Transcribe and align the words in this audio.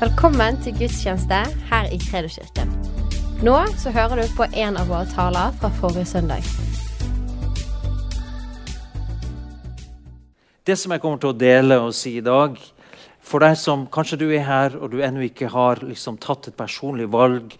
Velkommen 0.00 0.56
til 0.64 0.72
gudstjeneste 0.78 1.38
her 1.68 1.90
i 1.92 1.98
Kredoskirken. 2.00 2.70
Nå 3.44 3.56
så 3.76 3.90
hører 3.92 4.22
du 4.22 4.30
på 4.32 4.46
en 4.48 4.78
av 4.80 4.88
våre 4.88 5.04
taler 5.12 5.52
fra 5.60 5.68
forrige 5.76 6.06
søndag. 6.08 6.46
Det 10.64 10.78
som 10.80 10.96
jeg 10.96 11.04
kommer 11.04 11.20
til 11.20 11.34
å 11.34 11.36
dele 11.36 11.80
og 11.84 11.92
si 11.92 12.14
i 12.16 12.24
dag 12.24 12.56
For 13.20 13.44
deg 13.44 13.60
som 13.60 13.84
kanskje 13.92 14.22
du 14.24 14.26
er 14.30 14.48
her 14.48 14.80
og 14.80 14.88
du 14.94 15.02
ennå 15.04 15.20
ikke 15.28 15.52
har 15.52 15.84
liksom, 15.84 16.16
tatt 16.16 16.48
et 16.48 16.56
personlig 16.56 17.12
valg 17.12 17.52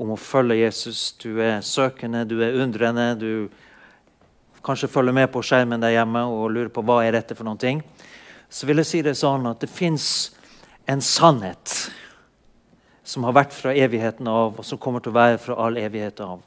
om 0.00 0.16
å 0.16 0.16
følge 0.16 0.62
Jesus. 0.64 1.12
Du 1.20 1.44
er 1.44 1.60
søkende, 1.60 2.24
du 2.24 2.38
er 2.40 2.56
undrende, 2.56 3.10
du 3.20 4.62
kanskje 4.64 4.88
følger 4.88 5.12
med 5.12 5.28
på 5.28 5.44
skjermen 5.44 5.84
der 5.84 5.92
hjemme 5.92 6.24
og 6.24 6.54
lurer 6.56 6.72
på 6.72 6.88
hva 6.88 7.02
er 7.04 7.20
dette 7.20 7.36
for 7.36 7.44
noen 7.44 7.60
ting. 7.60 7.84
Så 8.48 8.64
vil 8.64 8.80
jeg 8.80 8.88
si 8.88 9.04
det 9.04 9.20
sånn 9.20 9.44
at 9.52 9.60
det 9.60 9.68
fins 9.68 10.32
en 10.86 11.02
sannhet 11.02 11.90
som 13.04 13.24
har 13.26 13.34
vært 13.36 13.54
fra 13.54 13.74
evigheten 13.74 14.28
av, 14.30 14.58
og 14.58 14.64
som 14.64 14.78
kommer 14.78 15.02
til 15.02 15.12
å 15.12 15.18
være 15.18 15.40
fra 15.42 15.58
all 15.66 15.76
evighet 15.80 16.20
av. 16.24 16.40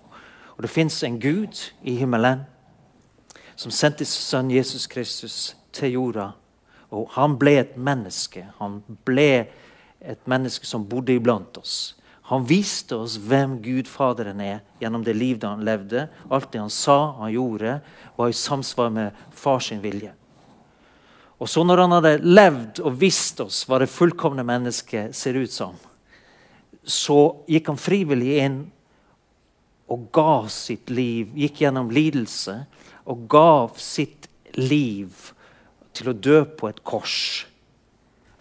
Og 0.56 0.64
det 0.64 0.72
fins 0.72 1.02
en 1.04 1.20
Gud 1.20 1.60
i 1.84 1.98
himmelen 2.00 2.46
som 3.56 3.72
sendte 3.72 4.08
sin 4.08 4.24
sønn 4.24 4.52
Jesus 4.52 4.88
Kristus 4.92 5.56
til 5.76 5.98
jorda 5.98 6.32
og 6.96 7.12
han 7.16 7.36
ble 7.40 7.58
et 7.60 7.78
menneske. 7.78 8.46
Han 8.60 8.82
ble 9.08 9.48
et 10.06 10.28
menneske 10.30 10.68
som 10.68 10.86
bodde 10.88 11.16
iblant 11.16 11.58
oss. 11.60 11.96
Han 12.30 12.46
viste 12.50 12.98
oss 12.98 13.20
hvem 13.22 13.60
Gud 13.62 13.90
Faderen 13.90 14.40
er 14.42 14.62
gjennom 14.82 15.04
det 15.06 15.14
livet 15.18 15.46
han 15.46 15.66
levde. 15.66 16.08
Alt 16.30 16.52
det 16.54 16.62
han 16.64 16.74
sa, 16.74 17.16
han 17.20 17.34
gjorde, 17.34 17.80
var 18.18 18.32
i 18.32 18.38
samsvar 18.38 18.90
med 18.94 19.26
fars 19.36 19.72
vilje. 19.84 20.14
Og 21.40 21.50
så 21.52 21.64
når 21.68 21.82
han 21.84 21.96
hadde 21.98 22.14
levd 22.24 22.80
og 22.86 22.96
visst 23.02 23.42
oss 23.44 23.64
hva 23.68 23.82
det 23.82 23.92
fullkomne 23.92 24.46
mennesket 24.48 25.16
ser 25.16 25.36
ut 25.36 25.52
som, 25.52 25.76
så 26.86 27.20
gikk 27.50 27.72
han 27.74 27.82
frivillig 27.82 28.38
inn 28.46 28.60
og 29.92 30.08
ga 30.16 30.46
sitt 30.50 30.90
liv, 30.94 31.34
gikk 31.38 31.62
gjennom 31.66 31.92
lidelse 31.94 32.62
og 33.10 33.26
gav 33.30 33.76
sitt 33.82 34.30
liv 34.58 35.34
til 35.96 36.12
å 36.12 36.16
dø 36.16 36.40
på 36.58 36.70
et 36.70 36.82
kors 36.88 37.18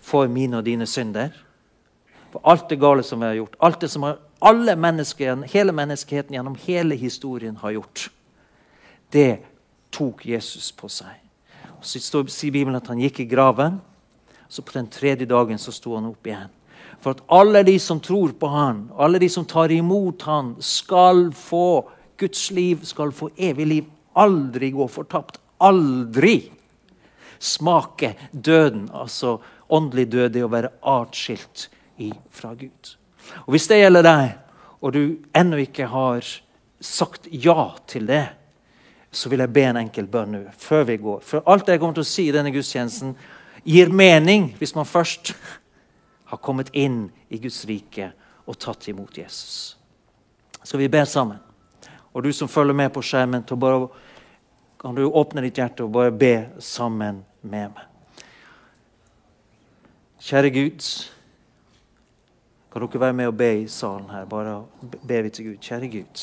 for 0.05 0.28
mine 0.30 0.61
og 0.61 0.68
dine 0.68 0.86
synder. 0.88 1.33
For 2.33 2.44
alt 2.50 2.68
det 2.70 2.80
gale 2.83 3.05
som 3.06 3.20
vi 3.22 3.30
har 3.30 3.38
gjort, 3.38 3.58
alt 3.64 3.83
det 3.84 3.90
som 3.92 4.06
alle 4.44 4.77
mennesker, 4.77 5.44
hele 5.52 5.74
menneskeheten 5.77 6.36
gjennom 6.36 6.56
hele 6.66 6.96
historien 6.98 7.56
har 7.62 7.77
gjort, 7.77 8.08
det 9.14 9.44
tok 9.94 10.24
Jesus 10.27 10.72
på 10.74 10.90
seg. 10.90 11.23
Så 11.84 12.00
sier 12.00 12.52
Bibelen 12.52 12.78
at 12.78 12.88
han 12.88 13.02
gikk 13.02 13.20
i 13.20 13.28
graven. 13.28 13.80
Så 14.48 14.62
på 14.62 14.74
den 14.77 14.88
tredje 14.92 15.27
dagen 15.28 15.60
så 15.60 15.72
sto 15.74 15.94
han 15.96 16.08
opp 16.08 16.27
igjen. 16.27 16.52
For 17.02 17.12
at 17.12 17.22
alle 17.32 17.64
de 17.66 17.77
som 17.82 18.00
tror 18.00 18.32
på 18.38 18.48
han, 18.48 18.86
alle 18.96 19.20
de 19.20 19.28
som 19.28 19.44
tar 19.44 19.72
imot 19.74 20.24
han, 20.24 20.55
skal 20.64 21.28
få 21.36 21.84
Guds 22.20 22.48
liv, 22.55 22.84
skal 22.86 23.12
få 23.12 23.28
evig 23.36 23.66
liv. 23.66 23.90
Aldri 24.16 24.70
gå 24.72 24.86
fortapt. 24.88 25.40
Aldri 25.64 26.38
smake 27.44 28.14
døden, 28.30 28.88
altså 28.92 29.38
åndelig 29.68 30.08
død, 30.12 30.30
det 30.32 30.44
å 30.44 30.52
være 30.52 30.72
atskilt 30.80 31.68
fra 32.32 32.55
Gud. 32.56 32.94
Og 33.44 33.55
Hvis 33.55 33.68
det 33.68 33.82
gjelder 33.82 34.06
deg, 34.06 34.24
og 34.80 34.92
du 34.96 35.02
ennå 35.36 35.60
ikke 35.64 35.88
har 35.88 36.24
sagt 36.80 37.28
ja 37.30 37.72
til 37.88 38.08
det, 38.08 38.27
så 39.14 39.30
vil 39.30 39.42
jeg 39.44 39.52
be 39.54 39.62
en 39.68 39.78
enkel 39.84 40.08
bønn 40.10 40.34
nå, 40.34 40.42
før 40.58 40.84
vi 40.88 40.98
går. 41.00 41.22
For 41.22 41.46
alt 41.50 41.68
jeg 41.70 41.80
kommer 41.80 41.96
til 41.96 42.04
å 42.04 42.08
si 42.08 42.26
i 42.28 42.34
denne 42.34 42.52
gudstjenesten, 42.54 43.14
gir 43.64 43.92
mening 43.94 44.50
hvis 44.58 44.74
man 44.76 44.88
først 44.88 45.32
har 46.32 46.42
kommet 46.42 46.72
inn 46.76 47.06
i 47.30 47.38
Guds 47.40 47.62
rike 47.68 48.10
og 48.44 48.58
tatt 48.60 48.88
imot 48.90 49.18
Jesus. 49.18 49.76
Skal 50.64 50.82
vi 50.82 50.90
be 50.92 51.04
sammen? 51.06 51.38
Og 52.14 52.22
du 52.22 52.33
som 52.33 52.48
følger 52.48 52.74
med 52.74 52.92
på 52.94 53.02
skjermen, 53.02 53.44
bare, 53.58 53.89
kan 54.80 54.94
du 54.94 55.06
åpne 55.06 55.42
ditt 55.46 55.58
hjerte 55.58 55.84
og 55.84 55.92
bare 55.92 56.12
be 56.12 56.34
sammen 56.62 57.24
med 57.42 57.74
meg. 57.74 57.90
Kjære 60.24 60.50
Gud, 60.55 60.86
kan 62.72 62.83
dere 62.83 63.00
være 63.00 63.12
med 63.12 63.28
og 63.28 63.36
be 63.36 63.50
i 63.60 63.66
salen 63.68 64.08
her? 64.10 64.24
Bare 64.24 64.62
be 64.80 65.22
vi 65.22 65.30
til 65.30 65.50
Gud. 65.50 65.58
Kjære 65.60 65.90
Gud, 65.92 66.22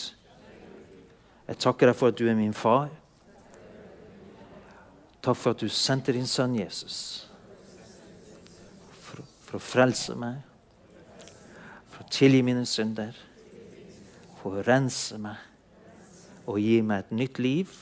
jeg 1.52 1.60
takker 1.60 1.90
deg 1.90 1.98
for 2.00 2.14
at 2.14 2.16
du 2.16 2.30
er 2.32 2.38
min 2.38 2.54
far. 2.56 2.88
Takk 5.20 5.36
for 5.36 5.52
at 5.52 5.60
du 5.60 5.68
sendte 5.68 6.14
din 6.16 6.28
sønn 6.30 6.56
Jesus 6.56 7.28
for, 9.04 9.20
for 9.44 9.60
å 9.60 9.62
frelse 9.62 10.16
meg, 10.16 10.40
for 11.92 12.06
å 12.06 12.12
tilgi 12.14 12.40
mine 12.48 12.64
synder, 12.70 13.18
for 14.40 14.62
å 14.62 14.64
rense 14.66 15.20
meg 15.22 16.48
og 16.48 16.62
gi 16.64 16.80
meg 16.88 17.04
et 17.04 17.12
nytt 17.20 17.42
liv 17.44 17.74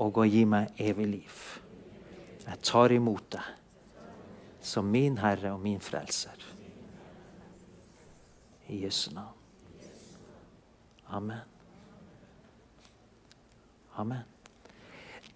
og 0.00 0.22
å 0.22 0.24
gi 0.26 0.46
meg 0.48 0.80
evig 0.80 1.06
liv. 1.12 1.42
Jeg 2.46 2.62
tar 2.64 2.94
imot 2.94 3.28
deg 3.36 3.52
som 4.64 4.88
min 4.90 5.20
Herre 5.20 5.52
og 5.54 5.60
min 5.62 5.82
Frelser. 5.84 6.40
I 8.72 8.80
Jesu 8.82 9.12
navn. 9.14 9.36
Amen. 11.14 11.55
Amen. 13.96 14.24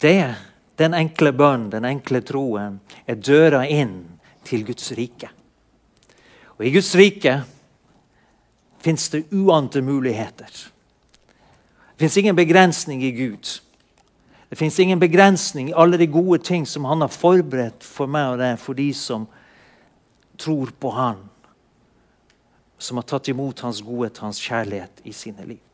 Det, 0.00 0.34
den 0.76 0.94
enkle 0.94 1.32
bønnen, 1.32 1.70
den 1.72 1.84
enkle 1.88 2.20
troen, 2.24 2.78
er 3.08 3.16
døra 3.20 3.62
inn 3.68 4.02
til 4.44 4.66
Guds 4.68 4.92
rike. 4.96 5.30
Og 6.58 6.66
I 6.68 6.72
Guds 6.74 6.92
rike 6.96 7.38
fins 8.80 9.08
det 9.12 9.26
uante 9.32 9.80
muligheter. 9.84 10.50
Det 11.96 12.04
fins 12.04 12.16
ingen 12.20 12.36
begrensning 12.36 13.04
i 13.04 13.12
Gud. 13.16 13.60
Det 14.50 14.58
fins 14.58 14.78
ingen 14.80 15.00
begrensning 15.00 15.70
i 15.70 15.76
alle 15.76 15.96
de 16.00 16.08
gode 16.10 16.42
ting 16.44 16.66
som 16.66 16.84
han 16.88 17.04
har 17.04 17.12
forberedt 17.12 17.84
for 17.84 18.10
meg 18.10 18.34
og 18.34 18.40
deg, 18.40 18.56
for 18.60 18.76
de 18.76 18.90
som 18.96 19.28
tror 20.40 20.72
på 20.80 20.92
han, 20.96 21.20
som 22.80 23.00
har 23.00 23.08
tatt 23.08 23.28
imot 23.32 23.60
hans 23.64 23.80
godhet, 23.84 24.20
hans 24.24 24.40
kjærlighet 24.40 25.04
i 25.04 25.12
sine 25.16 25.44
liv. 25.48 25.69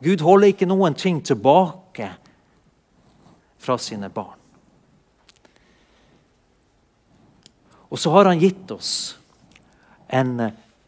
Gud 0.00 0.22
holder 0.24 0.52
ikke 0.52 0.68
noen 0.68 0.96
ting 0.96 1.20
tilbake 1.24 2.08
fra 3.60 3.76
sine 3.80 4.08
barn. 4.12 4.38
Og 7.90 7.98
så 7.98 8.12
har 8.14 8.30
han 8.30 8.40
gitt 8.40 8.70
oss 8.70 9.18
en, 10.08 10.36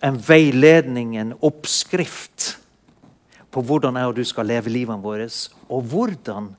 en 0.00 0.18
veiledning, 0.22 1.16
en 1.18 1.34
oppskrift 1.42 2.52
på 3.52 3.62
hvordan 3.66 3.98
jeg 3.98 4.08
og 4.08 4.16
du 4.16 4.24
skal 4.24 4.48
leve 4.48 4.72
livene 4.72 5.02
våre, 5.02 5.26
og 5.68 5.88
hvordan 5.92 6.52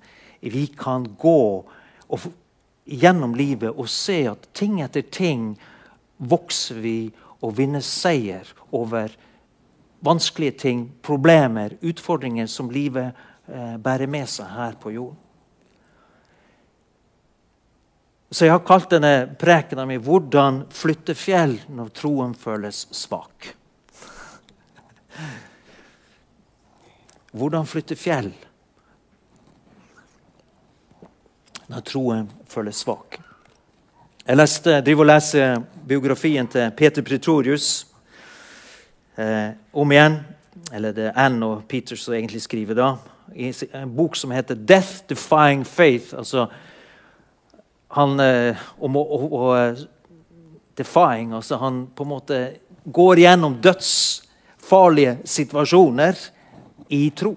vi 0.43 0.67
kan 0.77 1.07
gå 1.17 1.63
gjennom 2.83 3.33
livet 3.39 3.71
og 3.71 3.87
se 3.89 4.25
at 4.29 4.49
ting 4.53 4.81
etter 4.83 5.05
ting 5.07 5.53
vokser 6.19 6.81
vi 6.83 6.97
og 7.43 7.55
vinner 7.57 7.83
seier 7.83 8.47
over 8.75 9.11
vanskelige 10.03 10.51
ting, 10.51 10.91
problemer, 11.01 11.77
utfordringer 11.81 12.47
som 12.47 12.71
livet 12.71 13.13
eh, 13.47 13.77
bærer 13.77 14.07
med 14.11 14.27
seg 14.29 14.49
her 14.51 14.75
på 14.79 14.91
jorden. 14.91 15.19
Så 18.33 18.47
jeg 18.47 18.55
har 18.55 18.63
kalt 18.65 18.89
denne 18.89 19.35
prekena 19.39 19.85
mi 19.85 19.97
'Hvordan 19.97 20.63
flytte 20.73 21.13
fjell 21.15 21.59
når 21.69 21.89
troen 21.93 22.33
føles 22.33 22.87
svak'. 22.91 23.53
Hvordan 27.31 27.65
flytte 27.65 27.95
fjell 27.95 28.33
når 31.67 31.81
troen 31.81 32.29
føles 32.49 32.75
svak. 32.75 33.19
Jeg 34.25 34.37
leste, 34.37 34.81
driver 34.81 35.03
og 35.03 35.07
leser 35.07 35.63
biografien 35.87 36.47
til 36.47 36.71
Peter 36.77 37.01
Pretorius 37.01 37.92
eh, 39.17 39.55
om 39.73 39.91
igjen. 39.91 40.19
Eller 40.73 40.93
det 40.95 41.09
er 41.09 41.17
Ann 41.25 41.41
og 41.43 41.63
Peter 41.67 41.99
som 41.99 42.13
egentlig 42.13 42.41
skriver 42.41 42.77
da. 42.77 42.91
I 43.35 43.53
en 43.73 43.95
bok 43.95 44.15
som 44.15 44.31
heter 44.31 44.55
'Death 44.55 45.07
Defying 45.09 45.65
Faith'. 45.65 46.15
altså 46.15 46.47
han 47.93 48.19
eh, 48.19 48.57
om 48.81 48.95
å, 48.97 49.53
defying, 50.77 51.33
altså 51.33 51.59
Han 51.61 51.87
på 51.93 52.05
en 52.05 52.09
måte 52.09 52.39
går 52.83 53.21
gjennom 53.21 53.59
dødsfarlige 53.61 55.19
situasjoner 55.29 56.17
i 56.89 57.05
tro. 57.15 57.35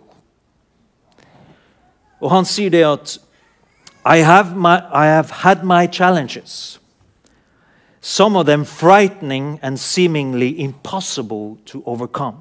Og 2.21 2.33
han 2.33 2.49
sier 2.49 2.73
det 2.73 2.83
at 2.89 3.19
I 4.07 4.23
have, 4.25 4.57
my, 4.57 4.79
I 4.89 5.11
have 5.11 5.43
had 5.43 5.65
my 5.67 5.87
challenges, 5.93 6.79
some 8.07 8.37
of 8.37 8.47
them 8.47 8.65
frightening 8.65 9.59
and 9.63 9.81
seemingly 9.81 10.61
impossible 10.61 11.59
to 11.67 11.83
overcome. 11.87 12.37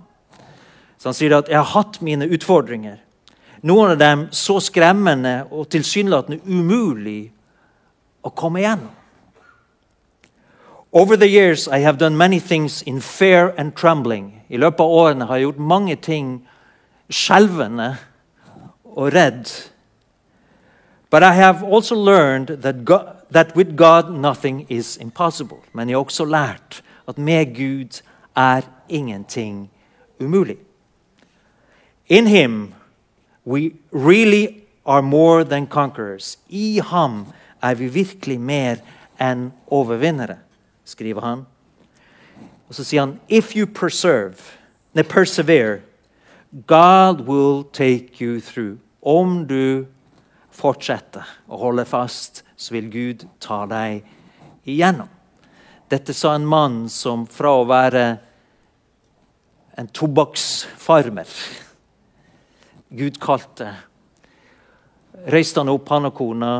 Så 0.98 1.10
han 1.10 1.14
sier 1.14 1.38
at 1.38 1.50
'jeg 1.50 1.58
har 1.58 1.82
hatt 1.82 2.02
mine 2.02 2.26
utfordringer'. 2.26 2.98
Noen 3.62 3.92
av 3.92 3.98
dem 3.98 4.28
så 4.32 4.60
skremmende 4.60 5.44
og 5.52 5.70
tilsynelatende 5.70 6.40
umulig 6.46 7.32
å 8.24 8.30
komme 8.30 8.60
igjennom. 8.60 8.92
Over 10.92 11.16
the 11.16 11.30
years 11.30 11.68
I 11.68 11.80
have 11.80 11.98
done 11.98 12.18
many 12.18 12.40
things 12.40 12.82
in 12.82 13.02
fear 13.02 13.54
and 13.58 13.76
trembling. 13.76 14.42
I 14.50 14.58
løpet 14.58 14.80
av 14.80 14.90
årene 14.90 15.26
har 15.26 15.36
jeg 15.36 15.44
gjort 15.44 15.60
mange 15.60 15.96
ting 15.96 16.48
skjelvende 17.10 17.98
og 18.96 19.14
redd. 19.14 19.72
But 21.10 21.24
I 21.24 21.34
have 21.34 21.64
also 21.64 21.96
learned 21.96 22.62
that, 22.62 22.86
God, 22.86 23.15
that 23.36 23.56
with 23.56 23.76
God 23.76 24.10
nothing 24.10 24.66
is 24.70 24.98
impossible. 24.98 25.58
Men 25.74 25.90
jeg 25.90 25.98
har 25.98 26.04
også 26.04 26.26
lært 26.26 26.84
at 27.08 27.18
med 27.18 27.56
Gud 27.56 28.02
er 28.36 28.62
ingenting 28.90 29.70
umulig. 30.20 30.58
In 32.08 32.28
him 32.28 32.74
we 33.46 33.72
really 33.92 34.64
are 34.86 35.02
more 35.02 35.44
than 35.44 35.68
conquerors. 35.68 36.38
I 36.50 36.80
ham 36.84 37.26
er 37.62 37.74
vi 37.76 37.88
virkelig 37.88 38.40
mer 38.40 38.76
enn 39.20 39.52
overvinnere, 39.68 40.38
skriver 40.86 41.22
han. 41.22 41.44
Og 42.70 42.76
så 42.76 42.84
sier 42.84 43.04
han 43.04 43.20
If 43.28 43.56
you 43.56 43.66
preserve, 43.66 44.40
ne, 44.94 45.04
persevere, 45.04 45.82
God 46.68 47.28
will 47.28 47.66
take 47.74 48.22
you 48.22 48.40
through. 48.40 48.78
Om 49.02 49.44
du 49.48 49.86
fortsetter 50.52 51.28
å 51.52 51.60
holde 51.60 51.86
fast, 51.86 52.45
så 52.56 52.74
vil 52.76 52.90
Gud 52.90 53.28
ta 53.40 53.64
deg 53.70 54.06
igjennom. 54.64 55.12
Dette 55.90 56.14
sa 56.18 56.34
en 56.36 56.48
mann 56.50 56.86
som 56.90 57.28
fra 57.30 57.52
å 57.60 57.68
være 57.70 58.06
en 59.76 59.92
tobakksfarmer 59.92 61.30
Gud 62.96 63.18
kalte 63.20 63.74
reiste 65.26 65.60
han 65.60 65.72
opp, 65.74 65.90
han 65.90 66.08
og 66.08 66.14
kona. 66.16 66.52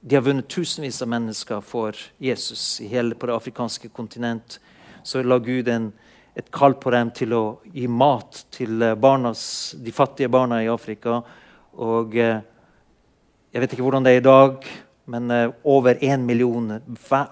De 0.00 0.16
har 0.16 0.24
vunnet 0.26 0.48
tusenvis 0.50 1.00
av 1.02 1.10
mennesker 1.12 1.62
for 1.64 1.96
Jesus 2.22 2.80
i 2.84 2.90
hele 2.90 3.16
på 3.16 3.26
det 3.26 3.36
afrikanske 3.36 3.88
kontinent. 3.94 4.58
Så 5.02 5.22
la 5.22 5.38
Gud 5.42 5.70
en, 5.72 5.90
et 6.34 6.50
kall 6.54 6.76
på 6.78 6.92
dem 6.94 7.10
til 7.16 7.34
å 7.34 7.42
gi 7.72 7.88
mat 7.88 8.44
til 8.54 8.84
barnas, 9.00 9.74
de 9.78 9.94
fattige 9.94 10.30
barna 10.32 10.62
i 10.62 10.70
Afrika. 10.70 11.22
Og 11.80 12.16
eh, 12.20 12.42
jeg 13.52 13.60
vet 13.60 13.74
ikke 13.74 13.84
hvordan 13.84 14.04
det 14.04 14.14
er 14.14 14.22
i 14.22 14.24
dag, 14.24 14.66
men 15.12 15.30
eh, 15.30 15.50
over 15.64 15.98
én 16.00 16.24
million 16.24 16.78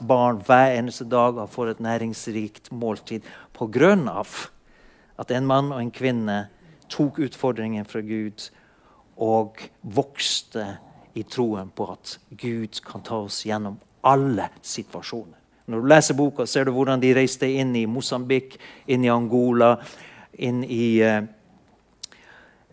barn 0.05 0.43
hver 0.45 0.75
eneste 0.77 1.07
dag 1.09 1.39
har 1.41 1.49
fått 1.49 1.71
et 1.73 1.81
næringsrikt 1.81 2.73
måltid 2.73 3.25
pga. 3.57 4.25
at 5.19 5.31
en 5.31 5.47
mann 5.47 5.73
og 5.73 5.81
en 5.81 5.91
kvinne 5.91 6.49
tok 6.89 7.19
utfordringen 7.19 7.85
fra 7.85 8.01
Gud 8.01 8.51
og 9.17 9.57
vokste 9.83 10.79
i 11.15 11.23
troen 11.23 11.71
på 11.71 11.91
at 11.93 12.19
Gud 12.31 12.81
kan 12.85 13.03
ta 13.03 13.15
oss 13.15 13.45
gjennom 13.47 13.79
alle 14.03 14.49
situasjoner. 14.63 15.39
Når 15.67 15.81
du 15.81 15.87
leser 15.87 16.15
boka, 16.15 16.47
ser 16.47 16.65
du 16.65 16.73
hvordan 16.73 17.01
de 17.01 17.15
reiste 17.15 17.47
inn 17.47 17.75
i 17.77 17.87
Mosambik, 17.87 18.59
inn 18.87 19.05
i 19.05 19.11
Angola, 19.11 19.77
inn 20.39 20.65
i 20.65 21.01
eh, 21.01 21.23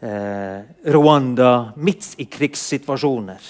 Rwanda, 0.02 1.74
midt 1.76 2.14
i 2.18 2.26
krigssituasjoner. 2.26 3.42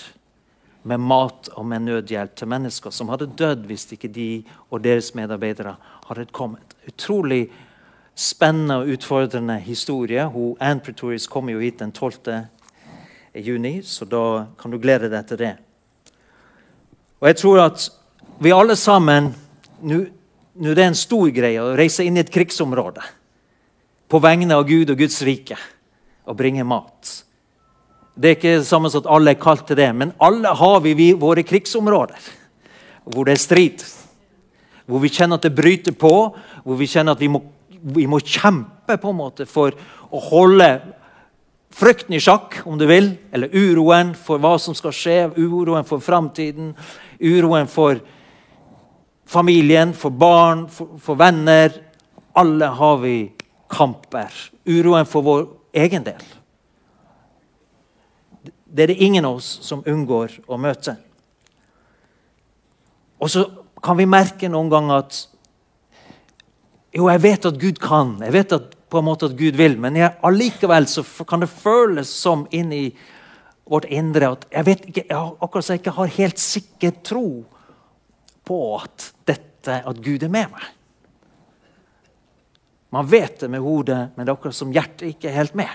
Med 0.88 1.00
mat 1.04 1.50
og 1.60 1.66
med 1.68 1.84
nødhjelp 1.84 2.36
til 2.40 2.48
mennesker 2.48 2.94
som 2.96 3.10
hadde 3.12 3.28
dødd 3.36 3.66
hvis 3.68 3.90
ikke 3.92 4.08
de 4.08 4.28
og 4.72 4.80
deres 4.86 5.12
medarbeidere 5.16 5.76
hadde 6.08 6.28
kommet. 6.32 6.78
Utrolig 6.88 7.50
spennende 8.16 8.80
og 8.80 8.94
utfordrende 8.96 9.60
historie. 9.60 10.24
Hun, 10.32 10.56
Anne 10.60 10.80
Pretorius 10.80 11.28
kommer 11.28 11.54
jo 11.54 11.60
hit 11.60 11.80
den 11.80 11.92
12 11.92 12.48
juni, 13.36 13.82
så 13.84 14.06
da 14.06 14.48
kan 14.58 14.72
du 14.72 14.80
glede 14.80 15.12
deg 15.12 15.28
til 15.28 15.42
det. 15.44 15.54
Og 17.20 17.28
jeg 17.28 17.38
tror 17.44 17.66
at 17.68 17.90
vi 18.40 18.54
alle 18.54 18.76
sammen 18.76 19.34
Nå 19.78 20.00
er 20.72 20.74
det 20.74 20.86
en 20.88 20.96
stor 20.98 21.28
greie 21.30 21.62
å 21.62 21.76
reise 21.78 22.02
inn 22.02 22.16
i 22.18 22.22
et 22.24 22.32
krigsområde 22.34 23.04
på 24.10 24.20
vegne 24.24 24.56
av 24.56 24.64
Gud 24.66 24.90
og 24.90 24.98
Guds 24.98 25.20
rike 25.22 25.54
og 26.28 26.38
bringe 26.38 26.66
mat. 26.68 27.14
Det 28.18 28.30
er 28.30 28.38
ikke 28.38 28.58
det 28.60 28.68
samme 28.68 28.90
som 28.92 29.06
at 29.06 29.12
alle 29.14 29.34
er 29.34 29.42
kalt 29.42 29.68
til 29.70 29.78
det, 29.80 29.90
men 29.96 30.14
alle 30.24 30.52
har 30.58 30.80
vi, 30.84 30.96
vi 30.98 31.14
våre 31.18 31.46
krigsområder 31.48 32.34
hvor 33.08 33.28
det 33.28 33.38
er 33.38 33.40
strid. 33.40 33.84
Hvor 34.88 35.00
vi 35.04 35.12
kjenner 35.12 35.40
at 35.40 35.46
det 35.48 35.56
bryter 35.56 35.96
på, 35.96 36.14
hvor 36.64 36.80
vi 36.80 36.88
kjenner 36.90 37.16
at 37.16 37.22
vi 37.24 37.30
må, 37.32 37.42
vi 37.70 38.08
må 38.10 38.20
kjempe 38.20 38.98
på 39.00 39.12
en 39.12 39.20
måte 39.20 39.48
for 39.50 39.76
å 40.12 40.24
holde 40.30 40.70
Frykten 41.78 42.16
i 42.16 42.20
sjakk, 42.24 42.56
om 42.66 42.78
du 42.80 42.88
vil, 42.90 43.12
eller 43.36 43.52
uroen 43.54 44.16
for 44.18 44.42
hva 44.42 44.56
som 44.58 44.74
skal 44.74 44.94
skje, 44.96 45.18
uroen 45.38 45.86
for 45.86 46.02
framtiden, 46.02 46.72
uroen 47.22 47.68
for 47.70 48.00
familien, 49.30 49.92
for 49.94 50.10
barn, 50.10 50.64
for, 50.74 50.96
for, 50.98 51.20
venner. 51.20 51.76
Alle 52.34 52.72
har 52.80 52.98
vi 53.04 53.18
kamper. 53.70 54.34
Uroen 54.66 55.06
for 55.06 55.28
vår 55.28 55.46
egen 55.78 56.06
del. 56.06 56.24
Det 58.68 58.84
er 58.84 58.92
det 58.92 59.02
ingen 59.04 59.26
av 59.26 59.40
oss 59.40 59.48
som 59.66 59.84
unngår 59.88 60.40
å 60.48 60.60
møte. 60.60 60.98
Og 63.18 63.32
så 63.32 63.46
kan 63.84 63.98
vi 63.98 64.10
merke 64.10 64.50
noen 64.52 64.72
ganger 64.74 65.04
at 65.06 65.24
Jo, 66.98 67.10
jeg 67.12 67.22
vet 67.22 67.46
at 67.46 67.58
Gud 67.62 67.78
kan. 67.84 68.16
Jeg 68.24 68.34
vet 68.34 68.54
at 68.56 68.72
på 68.90 68.98
en 69.02 69.06
måte 69.06 69.28
at 69.28 69.36
Gud 69.38 69.58
vil, 69.60 69.76
men 69.78 69.98
jeg, 70.00 70.16
allikevel 70.26 70.88
så 70.90 71.04
kan 71.28 71.44
det 71.44 71.50
føles 71.52 72.10
som 72.10 72.46
inni 72.56 72.88
vårt 73.68 73.90
indre 73.92 74.32
at 74.32 74.46
jeg 74.48 74.68
vet 74.70 74.86
ikke, 74.88 75.04
jeg, 75.10 75.34
akkurat 75.44 75.68
så 75.68 75.76
jeg 75.76 75.82
ikke 75.84 75.96
har 75.98 76.14
helt 76.16 76.42
sikker 76.42 76.96
tro 77.06 77.28
på 78.48 78.60
at, 78.78 79.10
dette, 79.28 79.82
at 79.84 80.00
Gud 80.04 80.24
er 80.24 80.32
med 80.32 80.54
meg. 80.54 80.70
Man 82.90 83.08
vet 83.08 83.40
det 83.40 83.50
med 83.52 83.60
hodet, 83.60 84.10
men 84.16 84.26
det 84.26 84.32
er 84.32 84.38
akkurat 84.38 84.56
som 84.56 84.72
hjertet 84.72 85.08
ikke 85.12 85.28
er 85.30 85.40
helt 85.42 85.56
med. 85.60 85.70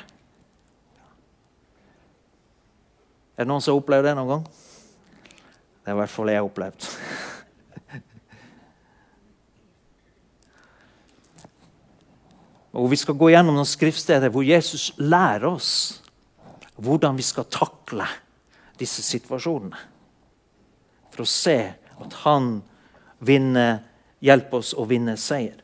Er 3.36 3.44
det 3.44 3.50
noen 3.50 3.62
som 3.64 3.72
har 3.74 3.80
opplevd 3.82 4.04
det 4.08 4.14
noen 4.16 4.32
gang? 4.32 4.44
Det 5.82 5.88
er 5.90 5.94
i 5.96 5.98
hvert 5.98 6.14
fall 6.14 6.28
jeg 6.30 6.38
har 6.38 6.46
opplevd. 6.46 6.80
Og 12.78 12.90
Vi 12.92 12.98
skal 13.00 13.18
gå 13.20 13.26
gjennom 13.32 13.54
noen 13.58 13.68
skriftsteder 13.68 14.28
hvor 14.32 14.44
Jesus 14.46 14.84
lærer 15.00 15.48
oss 15.50 15.72
hvordan 16.82 17.16
vi 17.18 17.24
skal 17.26 17.44
takle 17.52 18.06
disse 18.80 19.02
situasjonene. 19.04 19.78
For 21.12 21.22
å 21.24 21.28
se 21.28 21.58
at 22.02 22.12
han 22.24 22.62
vinner, 23.22 23.78
hjelper 24.24 24.56
oss 24.62 24.74
å 24.74 24.84
vinne 24.88 25.16
seier. 25.20 25.61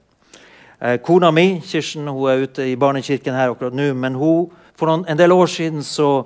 Eh, 0.81 1.01
kona 1.03 1.31
mi 1.35 1.61
Kirsten, 1.65 2.07
hun 2.07 2.31
er 2.31 2.45
ute 2.45 2.63
i 2.71 2.77
barnekirken 2.79 3.35
her 3.35 3.51
akkurat 3.51 3.75
nå. 3.75 3.91
Men 3.99 4.15
hun, 4.15 4.51
for 4.79 4.95
en 4.95 5.19
del 5.19 5.35
år 5.35 5.51
siden 5.51 5.83
så 5.83 6.23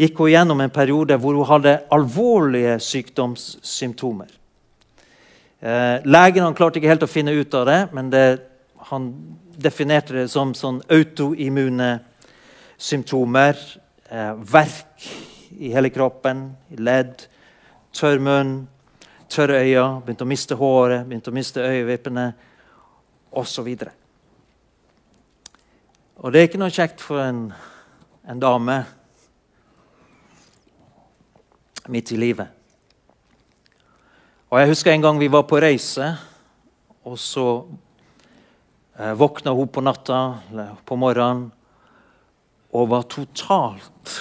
gikk 0.00 0.18
hun 0.18 0.32
gjennom 0.32 0.60
en 0.64 0.72
periode 0.74 1.18
hvor 1.22 1.38
hun 1.38 1.46
hadde 1.46 1.76
alvorlige 1.94 2.80
sykdomssymptomer. 2.82 4.32
Eh, 5.62 6.02
legen 6.02 6.58
klarte 6.58 6.80
ikke 6.80 6.90
helt 6.90 7.06
å 7.06 7.10
finne 7.10 7.36
ut 7.38 7.54
av 7.54 7.68
det, 7.70 7.80
men 7.94 8.10
det, 8.10 8.26
han 8.90 9.12
definerte 9.62 10.16
det 10.16 10.26
som 10.32 10.56
sånn 10.58 10.82
autoimmune 10.90 11.94
symptomer. 12.82 13.54
Eh, 14.10 14.32
verk 14.42 15.10
i 15.54 15.70
hele 15.70 15.92
kroppen, 15.94 16.48
ledd, 16.82 17.28
tørr 17.94 18.18
munn, 18.18 18.64
tørre 19.30 19.62
øyne, 19.62 20.00
begynte 20.02 20.26
å 20.26 20.32
miste 20.34 20.58
håret, 20.58 21.06
begynte 21.06 21.30
å 21.30 21.36
miste 21.36 21.62
øyevippene 21.62 22.32
osv. 23.32 23.68
Og, 23.72 23.92
og 26.16 26.32
det 26.32 26.40
er 26.40 26.48
ikke 26.48 26.60
noe 26.62 26.74
kjekt 26.74 27.04
for 27.04 27.22
en, 27.24 27.46
en 28.28 28.42
dame 28.42 28.82
midt 31.88 32.12
i 32.12 32.20
livet. 32.20 32.48
Og 34.52 34.60
Jeg 34.60 34.68
husker 34.68 34.92
en 34.92 35.02
gang 35.02 35.18
vi 35.18 35.32
var 35.32 35.48
på 35.48 35.58
reise, 35.62 36.12
og 37.08 37.16
så 37.18 37.46
Eh, 39.02 39.14
våkna 39.14 39.50
hun 39.50 39.68
på 39.68 39.80
natta 39.80 40.38
eller 40.50 40.74
på 40.84 40.96
morgenen 41.00 41.46
og 42.72 42.88
var 42.88 43.06
totalt 43.08 44.12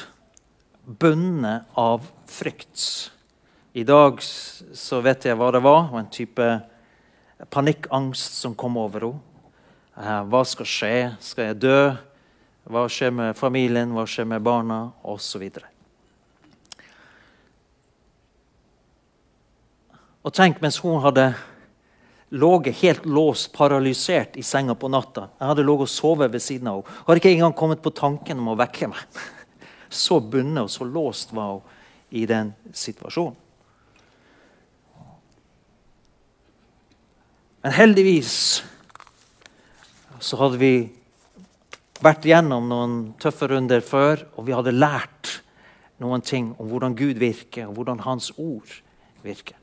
bundet 0.85 1.67
av 1.75 2.05
frykt. 2.27 3.11
I 3.75 3.83
dag 3.83 4.23
så 4.23 5.01
vet 5.03 5.27
jeg 5.27 5.35
hva 5.39 5.49
det 5.51 5.61
var. 5.63 5.91
En 5.95 6.07
type 6.11 6.47
panikkangst 7.49 8.37
som 8.41 8.55
kom 8.55 8.77
over 8.77 9.07
henne. 9.07 9.27
Eh, 9.97 10.23
hva 10.29 10.45
skal 10.47 10.67
skje? 10.67 10.95
Skal 11.19 11.51
jeg 11.51 11.61
dø? 11.65 11.81
Hva 12.71 12.85
skjer 12.91 13.11
med 13.15 13.37
familien? 13.37 13.93
Hva 13.95 14.05
skjer 14.07 14.27
med 14.29 14.43
barna? 14.45 14.91
Og 15.03 15.19
så 15.21 15.41
videre. 15.41 15.67
Og 20.21 20.33
tenk 20.37 20.61
mens 20.61 20.77
hun 20.83 21.01
hadde 21.01 21.31
ligget 22.31 22.77
helt 22.83 23.05
låst, 23.05 23.51
paralysert 23.53 24.37
i 24.37 24.43
senga 24.45 24.75
på 24.77 24.87
natta. 24.87 25.27
Jeg 25.39 25.49
hadde 25.49 25.65
ligget 25.65 25.89
og 25.89 25.91
sovet 25.91 26.31
ved 26.31 26.43
siden 26.43 26.69
av 26.71 26.79
henne. 26.79 27.03
Hadde 27.07 27.23
ikke 27.23 27.33
engang 27.35 27.55
kommet 27.57 27.81
på 27.83 27.93
tanken 27.97 28.39
om 28.39 28.53
å 28.53 28.57
vekke 28.59 28.91
meg. 28.93 29.21
Så 29.89 30.21
bundet 30.23 30.63
og 30.63 30.71
så 30.71 30.85
låst 30.87 31.33
var 31.35 31.57
hun 31.57 31.79
i 32.15 32.23
den 32.27 32.53
situasjonen. 32.71 33.35
Men 37.61 37.75
heldigvis 37.77 38.35
så 40.21 40.37
hadde 40.41 40.59
vi 40.61 40.75
vært 42.01 42.25
gjennom 42.25 42.69
noen 42.69 42.93
tøffe 43.21 43.49
runder 43.51 43.83
før, 43.85 44.25
og 44.37 44.47
vi 44.47 44.55
hadde 44.57 44.73
lært 44.73 45.41
noen 46.01 46.23
ting 46.25 46.51
om 46.57 46.69
hvordan 46.69 46.97
Gud 46.97 47.21
virker, 47.21 47.67
og 47.69 47.77
hvordan 47.77 48.01
Hans 48.05 48.31
ord 48.41 48.69
virker. 49.21 49.57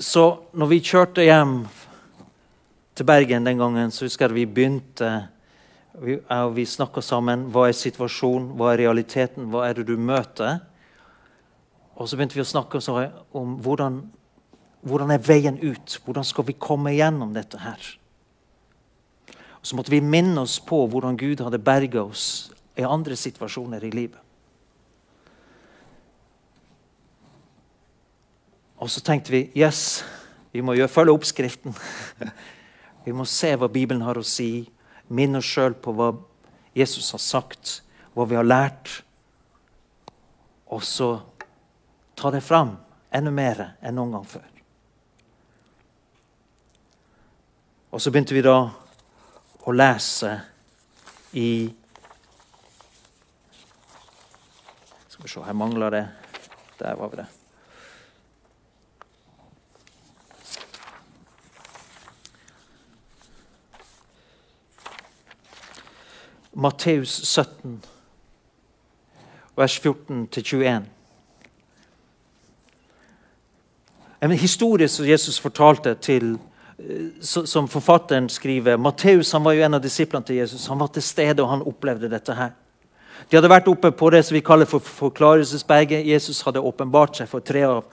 Så 0.00 0.24
når 0.56 0.70
vi 0.70 0.80
kjørte 0.80 1.26
hjem 1.26 1.60
til 2.96 3.06
Bergen 3.06 3.46
den 3.46 3.60
gangen, 3.60 3.92
så 3.94 4.06
husker 4.06 4.30
jeg 4.30 4.40
vi 4.40 4.46
begynte 4.48 5.10
vi, 6.00 6.16
vi 6.54 6.64
snakka 6.66 7.02
sammen. 7.04 7.50
Hva 7.52 7.66
er 7.68 7.76
situasjonen? 7.76 8.54
Hva 8.56 8.72
er 8.72 8.84
realiteten? 8.86 9.50
Hva 9.52 9.66
er 9.68 9.76
det 9.76 9.86
du 9.90 9.96
møter? 10.00 10.62
Og 12.00 12.08
så 12.08 12.16
begynte 12.16 12.38
vi 12.38 12.44
å 12.44 12.48
snakke 12.48 12.80
om 13.36 13.58
hvordan, 13.60 14.00
hvordan 14.80 15.12
er 15.12 15.20
veien 15.24 15.58
ut? 15.60 15.98
Hvordan 16.04 16.24
skal 16.24 16.46
vi 16.48 16.56
komme 16.56 16.94
gjennom 16.96 17.34
dette 17.36 17.60
her? 17.60 17.80
Og 19.60 19.68
så 19.68 19.76
måtte 19.76 19.92
vi 19.92 20.00
minne 20.00 20.40
oss 20.40 20.56
på 20.64 20.86
hvordan 20.88 21.18
Gud 21.20 21.42
hadde 21.44 21.60
berga 21.60 22.02
oss 22.06 22.50
i 22.80 22.86
andre 22.86 23.16
situasjoner 23.16 23.84
i 23.84 23.92
livet. 23.92 24.20
Og 28.80 28.88
så 28.88 29.02
tenkte 29.04 29.34
vi 29.34 29.42
yes, 29.60 30.00
vi 30.52 30.62
må 30.64 30.72
følge 30.88 31.12
oppskriften. 31.12 31.74
vi 33.04 33.12
må 33.12 33.26
se 33.28 33.52
hva 33.52 33.68
Bibelen 33.68 34.06
har 34.06 34.16
å 34.16 34.24
si. 34.24 34.64
Minne 35.12 35.42
oss 35.42 35.50
sjøl 35.50 35.76
på 35.76 35.92
hva 35.92 36.14
Jesus 36.72 37.10
har 37.12 37.20
sagt, 37.20 37.82
hva 38.16 38.24
vi 38.30 38.38
har 38.38 38.48
lært. 38.48 39.02
Og 40.72 40.80
så 40.86 41.18
ta 42.16 42.32
det 42.32 42.40
fram 42.46 42.78
enda 43.12 43.34
mer 43.34 43.66
enn 43.82 44.00
noen 44.00 44.16
gang 44.16 44.26
før. 44.32 44.49
Og 47.90 48.00
så 48.00 48.10
begynte 48.10 48.34
vi 48.34 48.42
da 48.42 48.56
å 49.66 49.72
lese 49.74 50.36
i 51.34 51.50
Skal 55.10 55.24
vi 55.24 55.28
se, 55.32 55.42
her 55.42 55.58
mangler 55.58 55.90
det 55.90 56.06
Der 56.78 56.94
var 56.96 57.10
vi 57.10 57.18
det. 57.18 57.26
Matteus 66.60 67.12
17, 67.24 67.84
vers 69.56 69.76
14-21. 69.80 70.86
En 74.20 74.30
historie 74.30 74.88
som 74.88 75.06
Jesus 75.06 75.40
fortalte 75.40 75.94
til 75.94 76.38
som 77.22 77.68
forfatteren 77.68 78.28
skriver 78.28 78.76
Matteus 78.76 79.32
han 79.32 79.44
var 79.44 79.52
jo 79.52 79.64
en 79.64 79.76
av 79.76 79.82
disiplene 79.82 80.26
til 80.26 80.40
Jesus. 80.40 80.66
Han 80.68 80.78
var 80.80 80.88
til 80.94 81.02
stede, 81.02 81.42
og 81.42 81.50
han 81.50 81.64
opplevde 81.66 82.08
dette 82.10 82.34
her. 82.34 82.54
De 83.28 83.36
hadde 83.36 83.50
vært 83.52 83.68
oppe 83.68 83.90
på 83.92 84.10
det 84.10 84.22
som 84.26 84.34
vi 84.34 84.44
kaller 84.44 84.68
for 84.68 84.80
Forklarelsesberget. 84.80 86.06
Jesus 86.06 86.40
hadde 86.46 86.62
åpenbart 86.64 87.20
seg 87.20 87.28
for 87.30 87.44
tre 87.44 87.66
av 87.68 87.84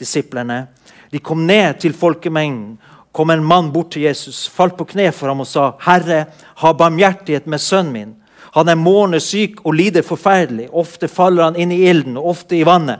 disiplene. 0.00 0.64
De 1.12 1.20
kom 1.20 1.44
ned 1.46 1.80
til 1.80 1.92
folkemengden. 1.92 2.78
kom 3.12 3.30
en 3.30 3.44
mann 3.44 3.72
bort 3.72 3.90
til 3.90 4.02
Jesus, 4.02 4.46
falt 4.48 4.76
på 4.78 4.84
kne 4.84 5.10
for 5.12 5.26
ham 5.26 5.40
og 5.40 5.46
sa, 5.46 5.72
'Herre, 5.80 6.26
ha 6.54 6.72
barmhjertighet 6.72 7.46
med 7.46 7.58
sønnen 7.58 7.92
min.' 7.92 8.16
Han 8.54 8.68
er 8.68 8.74
månesyk 8.74 9.60
og 9.64 9.74
lider 9.74 10.02
forferdelig. 10.02 10.68
Ofte 10.72 11.08
faller 11.08 11.42
han 11.42 11.56
inn 11.56 11.72
i 11.72 11.88
ilden, 11.90 12.16
og 12.16 12.26
ofte 12.26 12.56
i 12.56 12.64
vannet. 12.66 12.98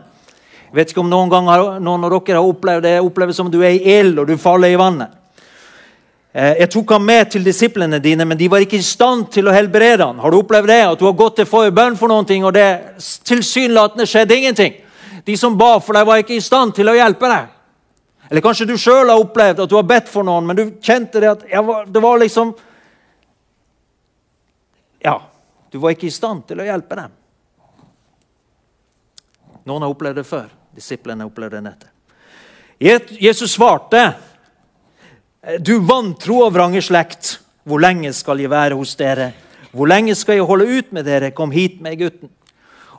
Jeg 0.70 0.75
vet 0.75 0.92
ikke 0.92 1.00
om 1.00 1.11
noen 1.11 1.30
gang 1.30 1.44
noen 1.82 2.04
av 2.04 2.11
dere 2.11 2.38
har 2.38 2.47
opplevd 2.47 2.82
det. 2.82 3.00
Opplever 3.00 3.32
som 3.32 3.50
du 3.50 3.61
er 3.62 3.75
i 3.75 3.99
ild 3.99 4.18
og 4.18 4.26
du 4.26 4.37
faller 4.37 4.70
i 4.70 4.78
vannet. 4.78 5.19
Eh, 6.32 6.60
jeg 6.62 6.70
tok 6.70 6.92
ham 6.94 7.02
med 7.02 7.30
til 7.32 7.42
disiplene 7.44 7.99
dine, 7.99 8.25
men 8.25 8.38
de 8.38 8.46
var 8.50 8.62
ikke 8.62 8.78
i 8.78 8.87
stand 8.87 9.32
til 9.34 9.49
å 9.50 9.54
helbrede 9.54 10.06
ham. 10.06 10.20
Har 10.22 10.30
du 10.30 10.38
opplevd 10.38 10.70
det? 10.70 10.82
At 10.87 11.00
du 11.00 11.08
har 11.08 11.16
gått 11.18 11.40
til 11.40 11.49
for 11.50 12.08
noen 12.08 12.26
ting, 12.26 12.44
og 12.44 12.54
det 12.54 12.68
tilsynelatende 13.26 14.06
skjedde 14.06 14.37
ingenting? 14.37 14.76
De 15.26 15.37
som 15.37 15.58
ba 15.58 15.80
for 15.80 15.99
deg, 15.99 16.06
var 16.06 16.22
ikke 16.22 16.37
i 16.37 16.44
stand 16.44 16.75
til 16.75 16.88
å 16.88 16.94
hjelpe 16.94 17.26
deg. 17.26 17.49
Eller 18.30 18.46
kanskje 18.46 18.68
du 18.68 18.76
sjøl 18.78 19.10
har 19.10 19.18
opplevd 19.18 19.64
at 19.64 19.70
du 19.70 19.75
har 19.75 19.82
bedt 19.82 20.08
for 20.08 20.22
noen, 20.22 20.46
men 20.46 20.56
du 20.56 20.64
kjente 20.78 21.18
det 21.18 21.32
at 21.32 21.42
var, 21.66 21.87
det 21.87 22.02
var 22.02 22.22
liksom 22.22 22.54
Ja, 25.02 25.16
du 25.72 25.78
var 25.78 25.96
ikke 25.96 26.06
i 26.06 26.14
stand 26.14 26.44
til 26.46 26.60
å 26.60 26.66
hjelpe 26.66 26.94
dem. 26.94 27.10
Noen 29.66 29.82
har 29.82 29.90
opplevd 29.90 30.20
det 30.20 30.28
før. 30.28 30.46
Disiplene 30.76 31.26
opplevde 31.26 31.58
det 31.58 31.66
nettet. 31.66 31.88
Jesus 33.18 33.56
svarte 33.56 34.12
du 35.40 35.78
vantro 35.88 36.42
og 36.44 36.54
vrange 36.54 36.82
slekt, 36.85 37.38
hvor 37.64 37.80
lenge 37.80 38.12
skal 38.16 38.40
jeg 38.40 38.50
være 38.50 38.76
hos 38.76 38.94
dere? 38.99 39.32
Hvor 39.73 39.88
lenge 39.88 40.14
skal 40.18 40.40
jeg 40.40 40.49
holde 40.49 40.68
ut 40.78 40.92
med 40.92 41.04
dere? 41.06 41.30
Kom 41.30 41.50
hit 41.50 41.80
med 41.80 41.99
gutten. 41.99 42.30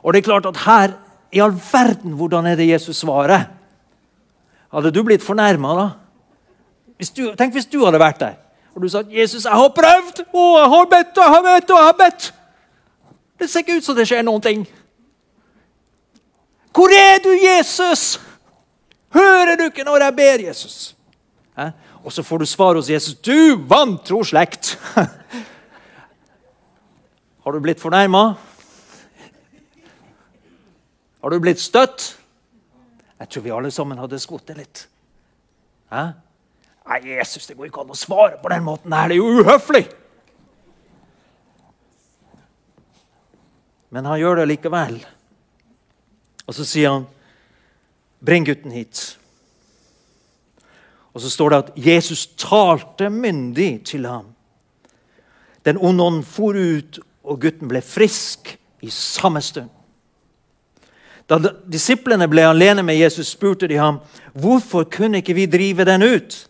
Og 0.02 0.12
det 0.12 0.22
er 0.22 0.28
klart 0.30 0.46
at 0.46 0.62
her, 0.64 0.94
i 1.32 1.40
all 1.40 1.54
verden, 1.54 2.12
hvordan 2.18 2.46
er 2.46 2.56
det 2.56 2.68
Jesus 2.68 2.96
svarer? 2.96 3.46
Hadde 4.72 4.90
du 4.92 5.02
blitt 5.04 5.22
fornærma 5.22 5.76
da? 5.78 5.88
Hvis 6.96 7.10
du, 7.10 7.28
tenk 7.38 7.54
hvis 7.54 7.68
du 7.70 7.84
hadde 7.84 8.00
vært 8.00 8.20
der 8.20 8.38
og 8.74 8.82
du 8.82 8.88
sa 8.88 9.02
'Jesus, 9.02 9.44
jeg 9.44 9.52
har 9.52 9.68
prøvd, 9.68 10.24
Å, 10.32 10.58
jeg 10.58 10.68
har 10.68 10.86
bedt 10.88 11.18
og 11.18 11.24
jeg 11.24 11.32
har 11.32 11.42
bedt 11.42 11.70
og 11.70 11.76
jeg 11.76 11.84
har 11.84 11.96
bedt'. 11.98 12.32
Det 13.38 13.50
ser 13.50 13.60
ikke 13.60 13.76
ut 13.76 13.84
som 13.84 13.96
det 13.96 14.06
skjer 14.08 14.22
noen 14.22 14.40
ting. 14.40 14.68
Hvor 16.72 16.88
er 16.88 17.18
du, 17.20 17.28
Jesus? 17.28 18.20
Hører 19.12 19.56
du 19.56 19.64
ikke 19.64 19.84
når 19.84 20.06
jeg 20.06 20.16
ber, 20.16 20.46
Jesus? 20.48 20.96
Hæ? 21.58 21.70
Og 22.02 22.12
så 22.12 22.22
får 22.22 22.38
du 22.38 22.46
svar 22.46 22.74
hos 22.74 22.90
Jesus. 22.90 23.14
'Du 23.14 23.56
vantro 23.56 24.22
slekt'. 24.24 24.76
Har 27.44 27.52
du 27.52 27.60
blitt 27.60 27.80
fornærma? 27.80 28.34
Har 31.22 31.30
du 31.30 31.38
blitt 31.40 31.60
støtt? 31.60 32.18
Jeg 33.18 33.28
tror 33.28 33.42
vi 33.42 33.50
alle 33.50 33.70
sammen 33.70 33.98
hadde 33.98 34.18
skvottet 34.18 34.56
litt. 34.58 34.88
Hæ? 35.90 36.12
Nei, 36.88 36.98
Jesus, 37.14 37.46
det 37.46 37.56
går 37.56 37.68
ikke 37.68 37.84
an 37.84 37.94
å 37.94 37.98
svare 37.98 38.38
på 38.42 38.50
den 38.50 38.64
måten 38.66 38.94
her. 38.94 39.08
Det 39.08 39.14
er 39.14 39.22
jo 39.22 39.42
uhøflig! 39.42 39.84
Men 43.92 44.08
han 44.08 44.18
gjør 44.18 44.40
det 44.40 44.48
likevel. 44.50 44.96
Og 46.46 46.54
så 46.56 46.64
sier 46.66 46.90
han, 46.90 47.06
'Bring 48.22 48.46
gutten 48.46 48.72
hit'. 48.72 49.21
Og 51.12 51.20
så 51.20 51.30
står 51.30 51.50
det 51.50 51.58
at 51.58 51.72
Jesus 51.76 52.26
talte 52.40 53.10
myndig 53.10 53.84
til 53.84 54.06
ham. 54.08 54.32
Den 55.64 55.78
onde 55.78 56.02
ånden 56.02 56.24
for 56.24 56.56
ut, 56.56 56.98
og 57.22 57.38
gutten 57.40 57.68
ble 57.70 57.82
frisk 57.84 58.56
i 58.82 58.90
samme 58.90 59.40
stund. 59.44 59.70
Da 61.30 61.38
disiplene 61.70 62.26
ble 62.28 62.44
alene 62.48 62.82
med 62.82 62.98
Jesus, 62.98 63.30
spurte 63.30 63.68
de 63.70 63.78
ham 63.78 64.00
hvorfor 64.34 64.88
kunne 64.90 65.22
ikke 65.22 65.36
vi 65.36 65.46
drive 65.46 65.86
den 65.86 66.02
ut. 66.02 66.48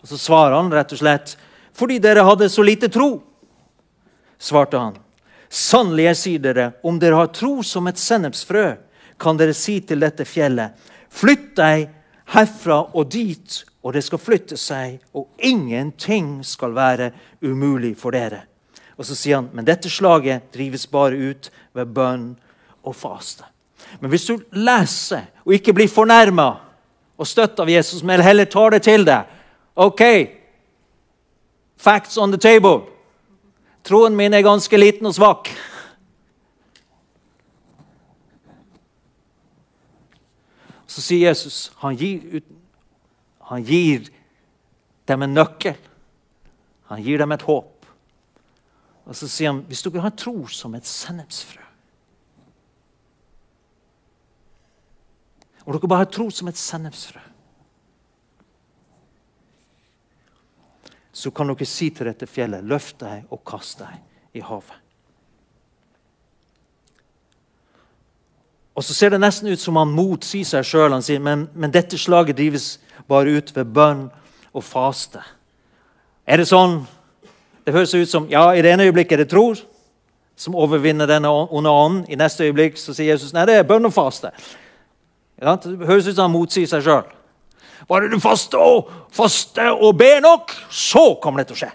Og 0.00 0.08
Så 0.08 0.16
svarer 0.18 0.56
han 0.56 0.72
rett 0.72 0.92
og 0.92 1.02
slett 1.02 1.36
fordi 1.76 2.00
dere 2.02 2.24
hadde 2.26 2.48
så 2.50 2.62
lite 2.62 2.88
tro. 2.92 3.22
Svarte 4.38 4.76
han. 4.76 4.96
Sannelig, 5.48 6.04
jeg 6.04 6.16
sier 6.16 6.42
dere, 6.42 6.66
om 6.84 6.98
dere 7.00 7.16
har 7.16 7.30
tro 7.34 7.62
som 7.64 7.86
et 7.88 7.98
sennepsfrø, 7.98 8.74
kan 9.20 9.38
dere 9.38 9.54
si 9.56 9.78
til 9.84 10.02
dette 10.02 10.26
fjellet, 10.28 10.76
flytt 11.10 11.54
deg 11.56 11.86
herfra 12.34 12.82
og 12.94 13.08
dit, 13.12 13.62
og 13.82 13.94
det 13.96 14.02
skal 14.04 14.20
flytte 14.20 14.58
seg, 14.60 14.98
og 15.16 15.28
ingenting 15.38 16.40
skal 16.44 16.74
være 16.76 17.10
umulig 17.42 17.94
for 17.98 18.12
dere. 18.12 18.42
Og 19.00 19.06
så 19.08 19.16
sier 19.16 19.40
han, 19.40 19.48
men 19.56 19.64
dette 19.64 19.88
slaget 19.88 20.50
drives 20.52 20.84
bare 20.86 21.16
ut 21.16 21.48
ved 21.72 21.94
bønn 21.96 22.26
og 22.84 22.96
faste. 22.96 23.46
Men 24.00 24.12
hvis 24.12 24.26
du 24.28 24.36
leser 24.52 25.30
og 25.46 25.54
ikke 25.56 25.72
blir 25.74 25.88
fornærma 25.88 26.50
og 27.16 27.28
støtt 27.28 27.60
av 27.60 27.70
Jesus, 27.72 28.04
men 28.04 28.20
heller 28.20 28.44
tar 28.44 28.76
det 28.76 28.82
til 28.84 29.06
deg 29.08 29.24
OK, 29.80 30.02
facts 31.80 32.18
on 32.18 32.32
the 32.34 32.38
table. 32.38 32.84
Troen 33.86 34.16
min 34.16 34.34
er 34.36 34.44
ganske 34.44 34.76
liten 34.76 35.08
og 35.08 35.16
svak. 35.16 35.48
Så 40.90 41.00
sier 41.00 41.30
Jesus 41.30 41.70
han 41.80 41.96
gir 41.96 42.20
ut 42.36 42.59
han 43.50 43.64
gir 43.66 44.06
dem 45.10 45.22
en 45.26 45.34
nøkkel. 45.34 45.78
Han 46.90 47.02
gir 47.02 47.18
dem 47.18 47.32
et 47.34 47.42
håp. 47.42 47.86
Og 49.10 49.16
så 49.18 49.26
sier 49.26 49.50
han 49.50 49.64
hvis 49.66 49.82
dere 49.82 50.04
har 50.04 50.14
tro 50.14 50.44
som 50.54 50.76
et 50.78 50.86
sennepsfrø 50.86 51.64
Om 55.64 55.74
dere 55.74 55.90
bare 55.90 56.04
har 56.04 56.12
tro 56.14 56.28
som 56.30 56.48
et 56.48 56.58
sennepsfrø 56.58 57.22
Så 61.12 61.32
kan 61.34 61.50
dere 61.50 61.66
si 61.66 61.90
til 61.90 62.06
dette 62.06 62.28
fjellet, 62.30 62.62
løft 62.62 63.00
deg 63.02 63.26
og 63.34 63.42
kast 63.50 63.82
deg 63.82 64.38
i 64.38 64.44
havet. 64.46 64.78
Og 68.78 68.86
så 68.86 68.94
ser 68.94 69.10
det 69.10 69.18
nesten 69.20 69.50
ut 69.50 69.60
som 69.60 69.76
han 69.76 69.90
motsier 69.90 70.46
seg 70.46 70.64
sjøl. 70.64 70.94
Han 70.94 71.04
sier 71.04 71.20
men, 71.20 71.48
men 71.52 71.74
dette 71.74 71.98
slaget 71.98 72.38
drives 72.38 72.76
bare 73.08 73.36
ut 73.38 73.52
ved 73.56 73.72
bønn 73.74 74.08
og 74.52 74.64
faste. 74.64 75.22
Er 76.26 76.40
det 76.40 76.48
sånn? 76.50 76.80
Det 77.64 77.74
høres 77.74 77.94
ut 77.94 78.10
som 78.10 78.26
ja, 78.30 78.48
i 78.54 78.62
det 78.64 78.72
ene 78.72 78.88
øyeblikket 78.88 79.18
er 79.18 79.24
det 79.24 79.30
tro 79.32 79.52
som 80.40 80.56
overvinner 80.56 81.08
denne 81.08 81.28
onde 81.28 81.70
ånden. 81.70 82.04
I 82.08 82.18
neste 82.18 82.46
øyeblikk 82.48 82.78
så 82.80 82.94
sier 82.96 83.12
Jesus 83.12 83.34
nei, 83.36 83.44
det 83.48 83.58
er 83.60 83.68
bønn 83.68 83.88
og 83.88 83.94
faste. 83.94 84.32
Ja, 85.40 85.56
det 85.56 85.76
høres 85.88 86.08
ut 86.08 86.16
som 86.16 86.28
han 86.28 86.34
motsier 86.34 86.68
seg 86.68 86.84
sjøl. 86.84 87.08
Bare 87.88 88.08
du 88.12 88.18
faster 88.22 88.60
og, 88.60 88.90
faste 89.12 89.64
og 89.72 89.96
ber 89.98 90.20
nok, 90.24 90.52
så 90.70 91.14
kommer 91.22 91.42
det 91.42 91.50
til 91.50 91.58
å 91.58 91.60
skje. 91.64 91.70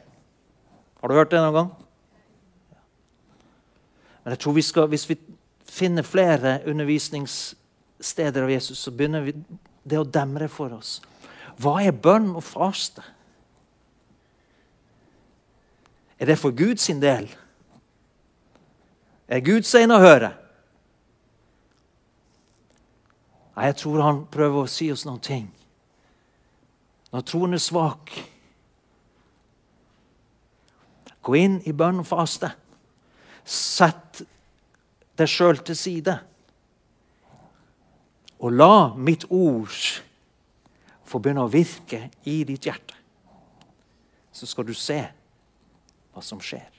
Har 1.02 1.12
du 1.12 1.18
hørt 1.18 1.34
det 1.34 1.42
noen 1.42 1.58
gang? 1.58 1.72
Men 4.24 4.34
jeg 4.34 4.42
tror 4.42 4.56
vi 4.58 4.66
skal, 4.66 4.88
hvis 4.90 5.06
vi 5.10 5.18
finner 5.70 6.06
flere 6.08 6.60
undervisningssteder 6.66 8.46
av 8.46 8.54
Jesus, 8.54 8.80
så 8.86 8.94
begynner 8.94 9.26
vi 9.26 9.36
det 9.86 10.00
å 10.02 10.08
demre 10.08 10.48
for 10.50 10.74
oss. 10.78 10.98
Hva 11.62 11.80
er 11.84 11.96
bønn 11.96 12.34
og 12.36 12.44
faste? 12.44 13.04
Er 16.20 16.26
det 16.26 16.40
for 16.40 16.56
Guds 16.56 16.88
del? 16.88 17.28
Er 19.28 19.42
Gud 19.44 19.66
sein 19.68 19.92
å 19.92 20.00
høre? 20.00 20.32
Nei, 23.56 23.66
Jeg 23.66 23.76
tror 23.76 24.02
han 24.04 24.26
prøver 24.32 24.64
å 24.64 24.72
si 24.72 24.92
oss 24.92 25.06
noen 25.08 25.24
ting. 25.24 25.48
Når 27.12 27.22
troen 27.22 27.54
er 27.56 27.64
svak 27.64 28.12
Gå 31.26 31.34
inn 31.40 31.56
i 31.66 31.72
bønn 31.74 32.04
og 32.04 32.06
faste. 32.06 32.52
Sett 33.50 34.20
deg 35.18 35.30
sjøl 35.32 35.58
til 35.66 35.78
side. 35.80 36.14
Og 38.46 38.54
la 38.54 38.94
mitt 38.94 39.26
ord 39.34 39.95
få 41.06 41.20
begynne 41.20 41.46
å 41.46 41.52
virke 41.52 42.10
i 42.26 42.44
ditt 42.48 42.66
hjerte. 42.66 42.96
Så 44.36 44.48
skal 44.50 44.68
du 44.68 44.74
se 44.74 45.00
hva 46.14 46.24
som 46.24 46.42
skjer. 46.44 46.72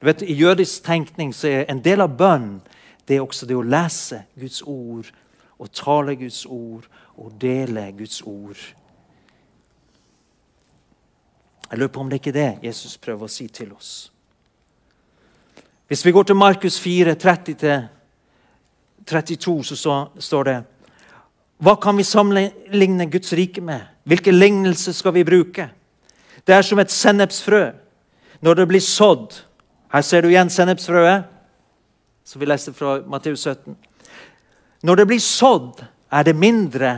Du 0.00 0.06
vet, 0.06 0.22
I 0.22 0.34
jødisk 0.34 0.84
tenkning 0.84 1.34
så 1.34 1.48
er 1.48 1.70
en 1.70 1.82
del 1.84 2.00
av 2.04 2.16
bønn 2.18 2.60
det 3.08 3.16
er 3.16 3.24
også 3.24 3.46
det 3.46 3.56
å 3.56 3.64
lese 3.64 4.24
Guds 4.40 4.62
ord 4.62 5.12
og 5.60 5.72
tale 5.76 6.16
Guds 6.16 6.46
ord 6.46 6.88
og 7.20 7.32
dele 7.40 7.92
Guds 7.96 8.22
ord. 8.26 8.58
Jeg 11.70 11.78
lurer 11.78 11.92
på 11.92 12.00
om 12.00 12.10
det 12.10 12.16
ikke 12.20 12.30
er 12.34 12.40
det 12.40 12.58
Jesus 12.68 12.98
prøver 13.00 13.24
å 13.26 13.32
si 13.32 13.48
til 13.48 13.72
oss. 13.74 14.12
Hvis 15.88 16.06
vi 16.06 16.12
går 16.12 16.24
til 16.28 16.36
Markus 16.36 16.80
4, 16.80 17.14
30-32, 17.14 19.62
så 19.68 20.08
står 20.18 20.44
det 20.48 20.64
Hva 21.64 21.78
kan 21.80 21.96
vi 21.96 22.04
sammenligne 22.04 23.06
Guds 23.08 23.32
rike 23.32 23.62
med? 23.64 23.80
Hvilke 24.04 24.32
lignelser 24.34 24.92
skal 24.92 25.14
vi 25.16 25.24
bruke? 25.24 25.70
Det 26.44 26.52
er 26.52 26.62
som 26.62 26.78
et 26.78 26.92
sennepsfrø. 26.92 27.70
Når 28.44 28.54
det 28.54 28.66
blir 28.68 28.84
sådd 28.84 29.40
Her 29.94 30.02
ser 30.02 30.22
du 30.22 30.28
igjen 30.28 30.50
sennepsfrøet, 30.50 31.28
som 32.26 32.40
vi 32.40 32.46
leste 32.50 32.72
fra 32.74 32.96
Matteus 33.06 33.44
17. 33.46 33.76
Når 34.82 34.96
det 34.96 35.06
blir 35.06 35.20
sådd, 35.22 35.84
er 36.10 36.24
det 36.26 36.34
mindre 36.34 36.96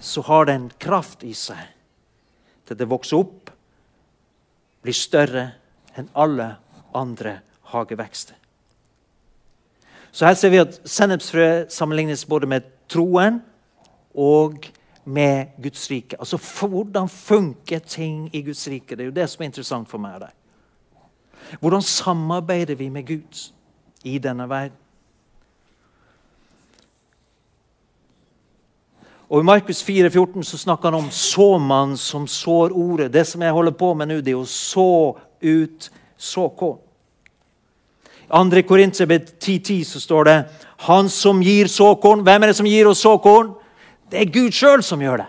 så 0.00 0.22
har 0.28 0.46
det 0.46 0.54
en 0.54 0.70
kraft 0.78 1.24
i 1.26 1.34
seg 1.36 1.64
til 2.68 2.78
det 2.78 2.88
vokser 2.88 3.18
opp, 3.18 3.50
blir 4.80 4.96
større 4.96 5.48
enn 5.98 6.12
alle 6.14 6.52
andre 6.96 7.40
hagevekster. 7.74 8.39
Så 10.12 10.26
her 10.26 10.34
ser 10.34 10.50
vi 10.50 10.60
at 10.62 10.80
sennepsfrø 10.84 11.64
sammenlignes 11.68 12.24
både 12.26 12.46
med 12.46 12.66
troen 12.90 13.40
og 14.14 14.66
med 15.04 15.46
Guds 15.62 15.90
rike. 15.90 16.16
Altså 16.18 16.36
Hvordan 16.36 17.08
funker 17.08 17.78
ting 17.78 18.30
i 18.32 18.42
Guds 18.42 18.68
rike? 18.68 18.96
Det 18.96 19.00
er 19.00 19.10
jo 19.10 19.16
det 19.16 19.30
som 19.30 19.42
er 19.42 19.50
interessant 19.50 19.88
for 19.88 19.98
meg. 19.98 20.20
Der. 20.20 20.34
Hvordan 21.60 21.82
samarbeider 21.82 22.74
vi 22.74 22.88
med 22.88 23.06
Gud 23.06 23.50
i 24.04 24.18
denne 24.18 24.48
verden? 24.48 24.76
Og 29.30 29.40
I 29.40 29.46
Markus 29.46 29.82
4, 29.84 30.10
14 30.10 30.44
så 30.44 30.58
snakker 30.58 30.90
han 30.90 31.04
om 31.04 31.10
såmannen 31.10 31.96
som 31.96 32.26
sår 32.26 32.72
ordet. 32.74 33.12
Det 33.12 33.26
som 33.26 33.42
jeg 33.42 33.52
holder 33.52 33.72
på 33.72 33.94
med 33.94 34.08
nå, 34.10 34.16
det 34.20 34.32
er 34.34 34.40
å 34.40 34.46
så 34.46 35.14
ut 35.42 35.90
såkorn. 36.18 36.80
I 38.30 38.50
2. 38.50 38.62
Korinterbrev 38.62 39.26
10.10 39.40 39.84
så 39.84 40.00
står 40.00 40.24
det 40.24 40.36
han 40.86 41.08
som 41.10 41.42
gir 41.42 41.66
såkorn. 41.66 42.22
Hvem 42.22 42.42
er 42.42 42.46
det 42.46 42.56
som 42.56 42.66
gir 42.66 42.86
oss 42.86 43.02
såkorn? 43.02 43.50
Det 44.10 44.20
er 44.20 44.30
Gud 44.30 44.54
sjøl 44.54 44.84
som 44.86 45.02
gjør 45.02 45.24
det. 45.24 45.26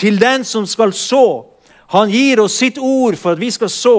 Til 0.00 0.16
den 0.20 0.44
som 0.44 0.64
skal 0.66 0.94
så. 0.96 1.44
Han 1.92 2.10
gir 2.10 2.40
oss 2.40 2.56
sitt 2.56 2.78
ord 2.78 3.18
for 3.18 3.34
at 3.34 3.40
vi 3.40 3.50
skal 3.50 3.68
så, 3.68 3.98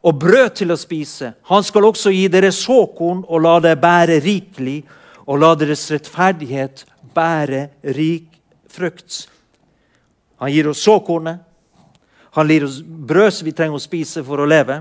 og 0.00 0.18
brød 0.20 0.54
til 0.60 0.72
å 0.72 0.78
spise. 0.78 1.32
Han 1.50 1.64
skal 1.64 1.88
også 1.88 2.12
gi 2.12 2.26
dere 2.32 2.52
såkorn 2.54 3.24
og 3.26 3.42
la 3.42 3.56
det 3.64 3.74
bære 3.80 4.20
rikelig 4.22 4.78
og 5.26 5.40
la 5.40 5.54
deres 5.58 5.86
rettferdighet 5.90 6.84
bære 7.16 7.66
rik 7.96 8.28
frukt. 8.70 9.26
Han 10.40 10.52
gir 10.52 10.70
oss 10.70 10.84
såkornet. 10.86 11.40
Han 12.36 12.48
gir 12.48 12.64
oss 12.64 12.78
brød 12.84 13.32
som 13.34 13.48
vi 13.48 13.56
trenger 13.56 13.76
å 13.76 13.82
spise 13.82 14.22
for 14.24 14.40
å 14.40 14.48
leve. 14.48 14.78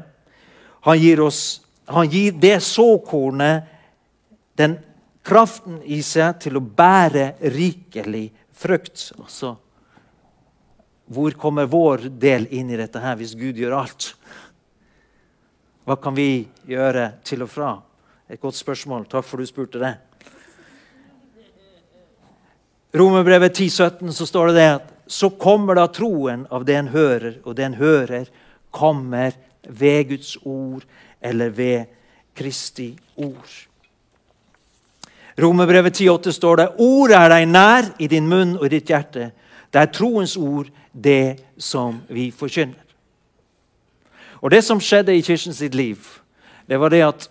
Han 0.87 0.99
gir, 0.99 1.21
oss, 1.21 1.61
han 1.85 2.09
gir 2.09 2.31
det 2.39 2.59
såkornet 2.63 3.63
den 4.59 4.77
kraften 5.23 5.81
i 5.83 6.01
seg 6.03 6.39
til 6.43 6.59
å 6.59 6.63
bære 6.63 7.33
rikelig 7.53 8.29
frukt. 8.55 9.09
Altså, 9.19 9.55
hvor 11.09 11.35
kommer 11.39 11.69
vår 11.69 12.09
del 12.21 12.47
inn 12.53 12.69
i 12.71 12.79
dette 12.79 13.01
her 13.03 13.17
hvis 13.19 13.35
Gud 13.37 13.59
gjør 13.59 13.79
alt? 13.81 14.13
Hva 15.87 15.97
kan 15.97 16.13
vi 16.13 16.45
gjøre 16.69 17.11
til 17.25 17.43
og 17.43 17.49
fra? 17.49 17.73
Et 18.29 18.39
godt 18.39 18.59
spørsmål. 18.59 19.07
Takk 19.09 19.25
for 19.25 19.41
du 19.41 19.49
spurte 19.49 19.81
det. 19.81 19.95
Romerbrevet 22.93 23.57
10,17 23.57 24.11
så 24.13 24.25
står 24.25 24.49
det 24.49 24.55
det 24.59 24.69
at 24.75 24.87
så 25.09 25.29
kommer 25.29 25.77
da 25.77 25.87
troen 25.89 26.45
av 26.53 26.65
det 26.65 26.75
en 26.77 26.91
hører, 26.93 27.39
og 27.41 27.55
det 27.57 27.65
en 27.65 27.77
hører, 27.79 28.29
kommer 28.69 29.33
ved 29.67 30.07
Guds 30.09 30.37
ord 30.45 30.83
eller 31.21 31.49
ved 31.49 31.85
Kristi 32.35 32.99
ord. 33.15 33.55
Romerbrevet 35.39 36.01
10,8 36.01 36.31
står 36.31 36.55
det 36.55 36.67
Ordet 36.77 37.17
er 37.17 37.29
deg 37.31 37.47
nær 37.47 37.89
i 37.99 38.07
din 38.11 38.27
munn 38.27 38.57
og 38.57 38.65
i 38.67 38.73
ditt 38.75 38.91
hjerte. 38.91 39.31
Det 39.73 39.81
er 39.81 39.91
troens 39.93 40.37
ord, 40.37 40.67
det 40.91 41.39
som 41.57 42.01
vi 42.09 42.31
forkynner. 42.31 42.85
Og 44.41 44.51
Det 44.51 44.63
som 44.63 44.79
skjedde 44.79 45.15
i 45.15 45.21
kirken 45.21 45.53
sitt 45.53 45.75
liv, 45.75 45.97
det 46.67 46.79
var 46.79 46.89
det 46.89 47.03
at 47.03 47.29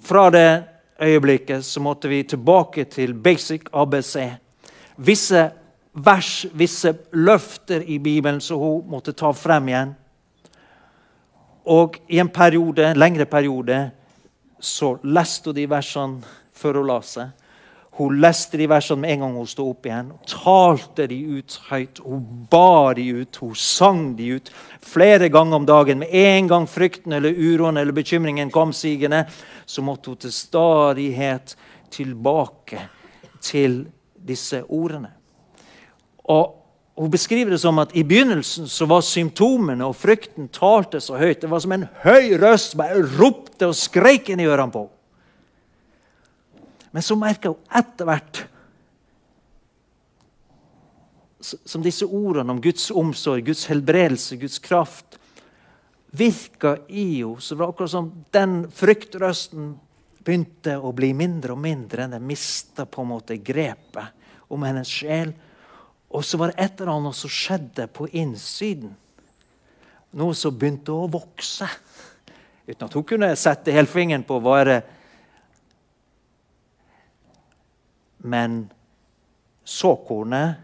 fra 0.00 0.30
det 0.30 0.64
øyeblikket 1.02 1.64
så 1.64 1.80
måtte 1.80 2.08
vi 2.08 2.22
tilbake 2.22 2.84
til 2.84 3.14
basic 3.14 3.68
ABC 3.72 4.16
visse 4.96 5.50
vers, 5.92 6.46
visse 6.52 6.94
løfter 7.12 7.80
i 7.80 7.98
Bibelen 7.98 8.40
som 8.40 8.58
hun 8.58 8.90
måtte 8.90 9.12
ta 9.12 9.32
frem 9.32 9.68
igjen. 9.68 9.94
Og 11.66 11.98
i 12.08 12.20
en 12.22 12.30
periode, 12.30 12.84
en 12.86 12.98
lengre 12.98 13.26
periode 13.26 13.90
så 14.60 14.96
leste 15.02 15.50
hun 15.50 15.58
de 15.58 15.66
versene 15.70 16.36
før 16.56 16.80
hun 16.80 16.88
la 16.90 17.00
seg. 17.04 17.34
Hun 17.96 18.18
leste 18.20 18.58
de 18.60 18.66
versene 18.68 19.00
med 19.00 19.14
en 19.14 19.22
gang 19.24 19.36
hun 19.38 19.48
sto 19.48 19.64
opp 19.70 19.86
igjen. 19.88 20.10
Hun 20.12 20.28
talte 20.28 21.06
de 21.08 21.16
ut 21.38 21.54
høyt. 21.70 22.00
Hun 22.04 22.24
bar 22.50 22.98
de 22.98 23.06
ut, 23.22 23.38
hun 23.40 23.54
sang 23.56 24.02
de 24.18 24.34
ut 24.36 24.50
flere 24.84 25.30
ganger 25.32 25.56
om 25.56 25.68
dagen. 25.68 26.02
Med 26.04 26.12
en 26.12 26.50
gang 26.50 26.68
frykten 26.68 27.16
eller 27.16 27.32
uroen 27.32 27.80
eller 27.80 27.96
bekymringen 27.96 28.52
kom 28.52 28.74
sigende, 28.76 29.24
så 29.64 29.82
måtte 29.82 30.12
hun 30.12 30.20
til 30.20 30.34
stadighet 30.36 31.56
tilbake 31.90 32.84
til 33.40 33.86
disse 34.28 34.60
ordene. 34.68 35.14
Og 36.28 36.55
Hun 36.96 37.12
beskriver 37.12 37.52
det 37.52 37.60
som 37.60 37.76
at 37.78 37.92
i 37.96 38.04
begynnelsen 38.08 38.68
så 38.72 38.86
var 38.88 39.04
symptomene 39.04 39.84
og 39.84 39.98
frykten 40.00 40.48
talte 40.48 41.00
så 41.04 41.18
høyt. 41.20 41.42
Det 41.42 41.50
var 41.52 41.60
som 41.60 41.74
en 41.76 41.88
høy 42.02 42.36
røst 42.40 42.76
bare 42.80 43.02
ropte 43.18 43.68
og 43.68 43.76
skreik 43.76 44.30
inn 44.32 44.40
i 44.40 44.48
ørene 44.48 44.72
på. 44.72 44.86
Men 46.96 47.04
så 47.04 47.18
merka 47.20 47.52
hun 47.52 47.76
etter 47.76 48.08
hvert 48.08 48.46
som 51.46 51.84
disse 51.84 52.08
ordene 52.08 52.56
om 52.56 52.60
Guds 52.64 52.88
omsorg, 52.90 53.44
Guds 53.44 53.66
helbredelse, 53.70 54.38
Guds 54.40 54.58
kraft 54.58 55.18
virka 56.16 56.78
i 56.88 57.20
henne. 57.20 57.40
Så 57.40 57.54
det 57.54 57.66
akkurat 57.66 57.90
som 57.92 58.08
den 58.32 58.62
fryktrøsten 58.72 59.74
begynte 60.24 60.78
å 60.80 60.90
bli 60.96 61.12
mindre 61.14 61.54
og 61.54 61.60
mindre. 61.62 62.08
Den 62.10 62.24
mista 62.26 62.86
på 62.88 63.04
en 63.04 63.12
måte 63.12 63.36
grepet 63.36 64.48
om 64.48 64.64
hennes 64.66 64.90
sjel. 64.90 65.34
Og 66.16 66.24
så 66.24 66.38
var 66.40 66.52
det 66.52 66.64
et 66.64 66.80
eller 66.80 66.94
annet 66.94 67.16
som 67.18 67.30
skjedde 67.32 67.84
på 67.92 68.08
innsiden. 68.16 68.94
Noe 70.16 70.34
som 70.38 70.54
begynte 70.56 70.94
å 70.94 71.10
vokse. 71.12 71.68
Uten 72.64 72.86
at 72.86 72.94
hun 72.96 73.04
kunne 73.04 73.28
sette 73.36 73.74
helfingeren 73.74 74.24
på 74.26 74.40
hva 74.40 74.62
det 74.64 74.78
Men 78.26 78.64
såkornet 79.62 80.56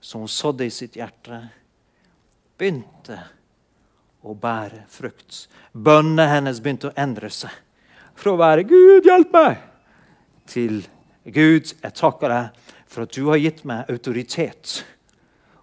som 0.00 0.22
hun 0.22 0.30
sådde 0.30 0.64
i 0.64 0.70
sitt 0.72 0.94
hjerte, 0.96 1.40
begynte 2.56 3.18
å 4.24 4.32
bære 4.32 4.86
frukt. 4.88 5.42
Bønnene 5.74 6.30
hennes 6.30 6.62
begynte 6.64 6.88
å 6.88 6.96
endre 6.96 7.28
seg. 7.34 7.52
Fra 8.16 8.32
å 8.32 8.40
være 8.40 8.64
'Gud, 8.64 9.04
hjelp 9.04 9.34
meg' 9.34 9.60
til 10.46 10.80
'Gud, 11.26 11.74
jeg 11.82 11.94
takker 11.94 12.32
deg 12.32 12.77
for 12.88 13.04
at 13.04 13.12
du 13.12 13.28
har 13.28 13.40
gitt 13.42 13.64
meg 13.68 13.90
autoritet' 13.92 14.82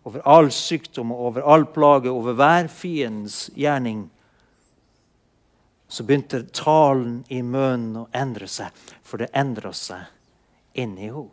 over 0.06 0.22
all 0.30 0.52
sykdom 0.54 1.12
og 1.12 1.20
over 1.20 1.42
all 1.42 1.66
plage, 1.66 2.10
over 2.10 2.34
hver 2.38 2.68
fiendens 2.70 3.50
gjerning. 3.58 4.06
Så 5.88 6.04
begynte 6.04 6.44
talen 6.54 7.24
i 7.30 7.42
munnen 7.42 8.04
å 8.04 8.10
endre 8.14 8.48
seg, 8.50 8.70
for 9.02 9.22
det 9.22 9.32
endra 9.34 9.74
seg 9.74 10.06
inni 10.78 11.10
henne. 11.10 11.32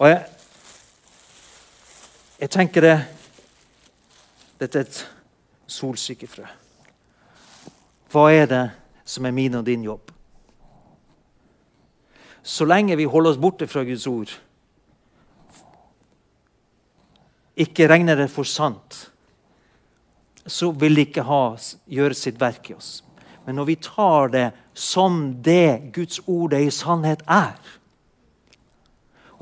Og 0.00 0.08
jeg, 0.08 0.22
jeg 2.40 2.50
tenker 2.50 2.88
det 2.88 2.96
Dette 4.62 4.78
er 4.78 4.86
et 4.86 4.98
solsikkefrø. 5.74 6.44
Hva 8.12 8.24
er 8.30 8.46
det 8.46 8.62
som 9.04 9.26
er 9.26 9.34
min 9.34 9.58
og 9.58 9.64
din 9.66 9.82
jobb? 9.82 10.11
Så 12.42 12.66
lenge 12.66 12.96
vi 12.98 13.06
holder 13.06 13.30
oss 13.30 13.40
borte 13.40 13.68
fra 13.70 13.84
Guds 13.86 14.06
ord, 14.10 14.32
ikke 17.56 17.86
regner 17.90 18.16
det 18.16 18.30
for 18.32 18.48
sant, 18.48 18.96
så 20.46 20.72
vil 20.74 20.96
det 20.96 21.10
ikke 21.10 21.26
ha, 21.28 21.42
gjøre 21.86 22.16
sitt 22.18 22.40
verk 22.40 22.72
i 22.72 22.74
oss. 22.74 23.02
Men 23.46 23.58
når 23.58 23.68
vi 23.68 23.76
tar 23.82 24.32
det 24.32 24.48
som 24.74 25.20
det 25.42 25.92
Guds 25.94 26.20
ord 26.26 26.54
i 26.56 26.70
sannhet 26.74 27.22
er, 27.30 27.58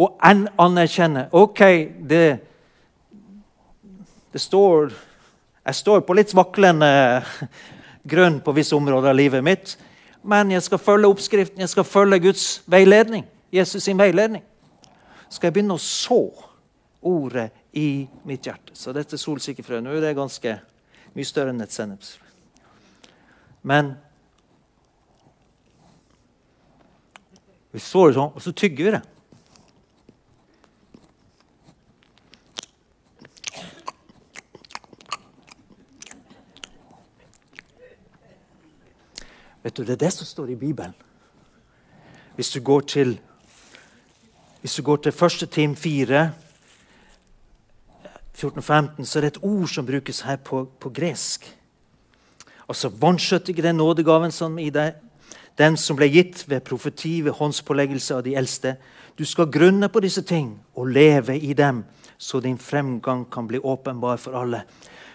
og 0.01 0.17
anerkjenner 0.25 1.29
OK, 1.37 1.61
det, 2.09 2.41
det 4.33 4.41
står 4.41 4.95
Jeg 5.61 5.77
står 5.77 6.01
på 6.09 6.15
litt 6.17 6.33
vaklende 6.33 6.89
grunn 8.13 8.39
på 8.41 8.55
visse 8.57 8.73
områder 8.75 9.13
av 9.13 9.19
livet 9.19 9.45
mitt, 9.45 9.75
men 10.23 10.51
jeg 10.51 10.63
skal 10.63 10.79
følge 10.79 11.09
oppskriften, 11.09 11.61
jeg 11.61 11.69
skal 11.69 11.85
følge 11.85 12.21
Guds 12.21 12.63
veiledning. 12.67 13.27
Jesus 13.53 13.83
sin 13.83 13.99
veiledning. 13.99 14.45
Skal 15.31 15.49
jeg 15.49 15.55
begynne 15.55 15.75
å 15.75 15.83
så 15.83 16.21
ordet 17.01 17.51
i 17.73 18.09
mitt 18.29 18.47
hjerte. 18.47 18.75
Så 18.75 18.93
dette 18.93 19.19
solsikkefrøet 19.19 19.85
nå 19.85 19.95
er 19.95 20.05
det 20.05 20.17
ganske 20.19 20.57
mye 21.15 21.27
større 21.27 21.55
enn 21.55 21.65
et 21.65 21.75
sennepsfrø. 21.75 22.27
Men 23.63 23.95
vi 27.71 27.81
står 27.83 28.11
det 28.11 28.19
sånn, 28.19 28.33
og 28.35 28.43
så 28.43 28.53
tygger 28.57 28.87
vi 28.87 28.95
det. 28.97 29.03
Vet 39.71 39.77
du, 39.77 39.85
Det 39.85 39.93
er 39.93 40.07
det 40.07 40.13
som 40.13 40.27
står 40.27 40.49
i 40.51 40.55
Bibelen. 40.55 40.95
Hvis 42.35 42.51
du 42.51 42.61
går 42.61 42.81
til, 42.81 43.21
hvis 44.61 44.75
du 44.75 44.83
går 44.83 44.97
til 44.97 45.13
1. 45.25 45.51
Tim 45.51 45.77
4, 45.77 46.33
14-15, 48.35 49.05
så 49.05 49.19
er 49.19 49.21
det 49.21 49.27
et 49.37 49.43
ord 49.43 49.69
som 49.69 49.87
brukes 49.87 50.21
her 50.21 50.37
på, 50.37 50.65
på 50.81 50.91
gresk. 50.91 51.57
Altså 52.69 52.89
vanskjøttige 52.89 53.63
den 53.63 53.77
nådegaven 53.77 54.33
som 54.33 54.59
i 54.59 54.71
deg, 54.71 54.95
den 55.59 55.77
som 55.77 55.97
ble 55.97 56.09
gitt 56.09 56.49
ved 56.49 56.61
profeti, 56.61 57.21
ved 57.21 57.33
håndspåleggelse 57.33 58.15
av 58.15 58.25
de 58.25 58.35
eldste. 58.35 58.75
Du 59.19 59.25
skal 59.25 59.47
grunne 59.47 59.89
på 59.89 60.01
disse 60.01 60.23
ting 60.23 60.59
og 60.75 60.87
leve 60.87 61.39
i 61.39 61.53
dem, 61.53 61.85
så 62.19 62.41
din 62.41 62.59
fremgang 62.59 63.31
kan 63.31 63.47
bli 63.47 63.59
åpenbar 63.59 64.17
for 64.17 64.33
alle. 64.33 64.65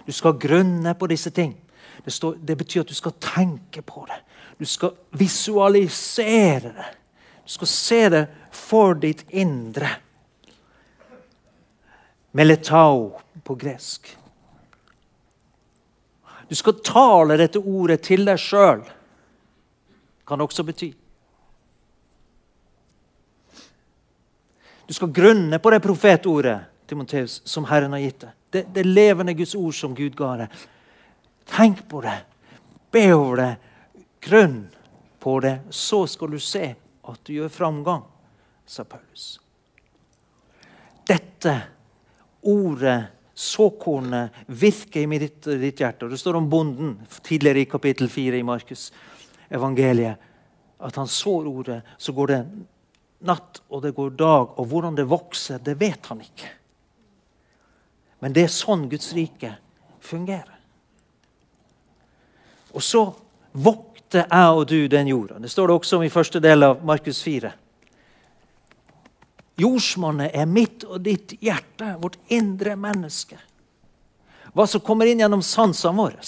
Du 0.07 0.11
skal 0.11 0.39
grunne 0.39 0.95
på 0.95 1.07
disse 1.07 1.29
ting. 1.29 1.57
Det, 2.05 2.13
står, 2.13 2.33
det 2.47 2.57
betyr 2.57 2.81
at 2.81 2.89
du 2.89 2.95
skal 2.95 3.11
tenke 3.19 3.81
på 3.81 4.05
det. 4.07 4.21
Du 4.57 4.65
skal 4.65 4.95
visualisere 5.11 6.59
det. 6.71 6.91
Du 7.43 7.49
skal 7.49 7.67
se 7.67 8.09
det 8.09 8.25
for 8.51 8.95
ditt 8.95 9.25
indre. 9.29 9.89
Meletao 12.31 13.21
på 13.43 13.55
gresk. 13.55 14.17
Du 16.47 16.55
skal 16.55 16.79
tale 16.85 17.37
dette 17.39 17.59
ordet 17.59 18.01
til 18.05 18.25
deg 18.27 18.39
sjøl, 18.39 18.83
kan 20.25 20.39
det 20.39 20.45
også 20.45 20.65
bety. 20.67 20.91
Du 24.85 24.93
skal 24.93 25.13
grunne 25.13 25.57
på 25.59 25.71
det 25.73 25.81
profetordet 25.81 26.59
Timoteus, 26.85 27.41
som 27.45 27.65
Herren 27.65 27.95
har 27.97 28.03
gitt 28.03 28.19
deg. 28.21 28.33
Det, 28.53 28.63
det 28.75 28.83
levende 28.85 29.33
Guds 29.33 29.55
ord 29.57 29.73
som 29.73 29.95
Gud 29.97 30.13
ga 30.17 30.35
deg. 30.43 30.65
Tenk 31.49 31.81
på 31.89 32.03
det. 32.05 32.19
Be 32.93 33.07
over 33.15 33.41
det. 33.41 33.53
Grunn 34.25 34.67
på 35.19 35.39
det. 35.39 35.59
Så 35.69 36.07
skal 36.09 36.31
du 36.33 36.39
se 36.41 36.73
at 37.05 37.19
du 37.23 37.33
gjør 37.35 37.51
framgang, 37.53 38.05
sa 38.65 38.83
Paulus. 38.89 39.35
Dette 41.05 41.53
ordet 42.41 42.97
såkornet 43.35 44.33
virker 44.47 45.03
i 45.03 45.07
mitt, 45.07 45.43
ditt 45.43 45.81
hjerte. 45.83 46.07
Og 46.07 46.11
Det 46.11 46.17
står 46.17 46.39
om 46.39 46.49
bonden 46.49 46.95
tidligere 47.21 47.61
i 47.61 47.69
kapittel 47.69 48.09
4 48.09 48.39
i 48.39 48.47
Markus 48.47 48.89
evangeliet. 49.49 50.17
At 50.79 50.95
han 50.95 51.07
sår 51.07 51.47
ordet, 51.47 51.81
så 51.97 52.13
går 52.15 52.27
det 52.33 52.39
natt 53.25 53.61
og 53.69 53.83
det 53.83 53.93
går 53.95 54.15
dag. 54.17 54.55
Og 54.59 54.69
hvordan 54.71 54.97
det 54.97 55.05
vokser, 55.09 55.61
det 55.61 55.77
vet 55.79 56.09
han 56.09 56.23
ikke. 56.25 56.49
Men 58.23 58.33
det 58.33 58.47
er 58.47 58.53
sånn 58.53 58.88
Guds 58.89 59.11
rike 59.13 59.51
fungerer. 60.01 60.55
Og 62.73 62.83
så 62.83 63.05
vokter 64.15 64.32
jeg 64.32 64.56
og 64.56 64.67
du 64.67 64.88
den 64.88 65.08
jorda. 65.08 65.39
Det 65.39 65.49
står 65.49 65.67
det 65.67 65.75
også 65.75 65.97
om 65.97 66.04
i 66.04 66.10
første 66.10 66.39
del 66.39 66.63
av 66.63 66.84
Markus 66.84 67.21
4. 67.23 67.51
Jordsmonnet 69.58 70.32
er 70.34 70.45
mitt 70.45 70.84
og 70.84 71.01
ditt 71.01 71.36
hjerte, 71.41 71.97
vårt 71.99 72.17
indre 72.30 72.75
menneske. 72.75 73.38
Hva 74.54 74.65
som 74.67 74.82
kommer 74.82 75.06
inn 75.08 75.19
gjennom 75.19 75.41
sansene 75.41 75.95
våre, 75.95 76.19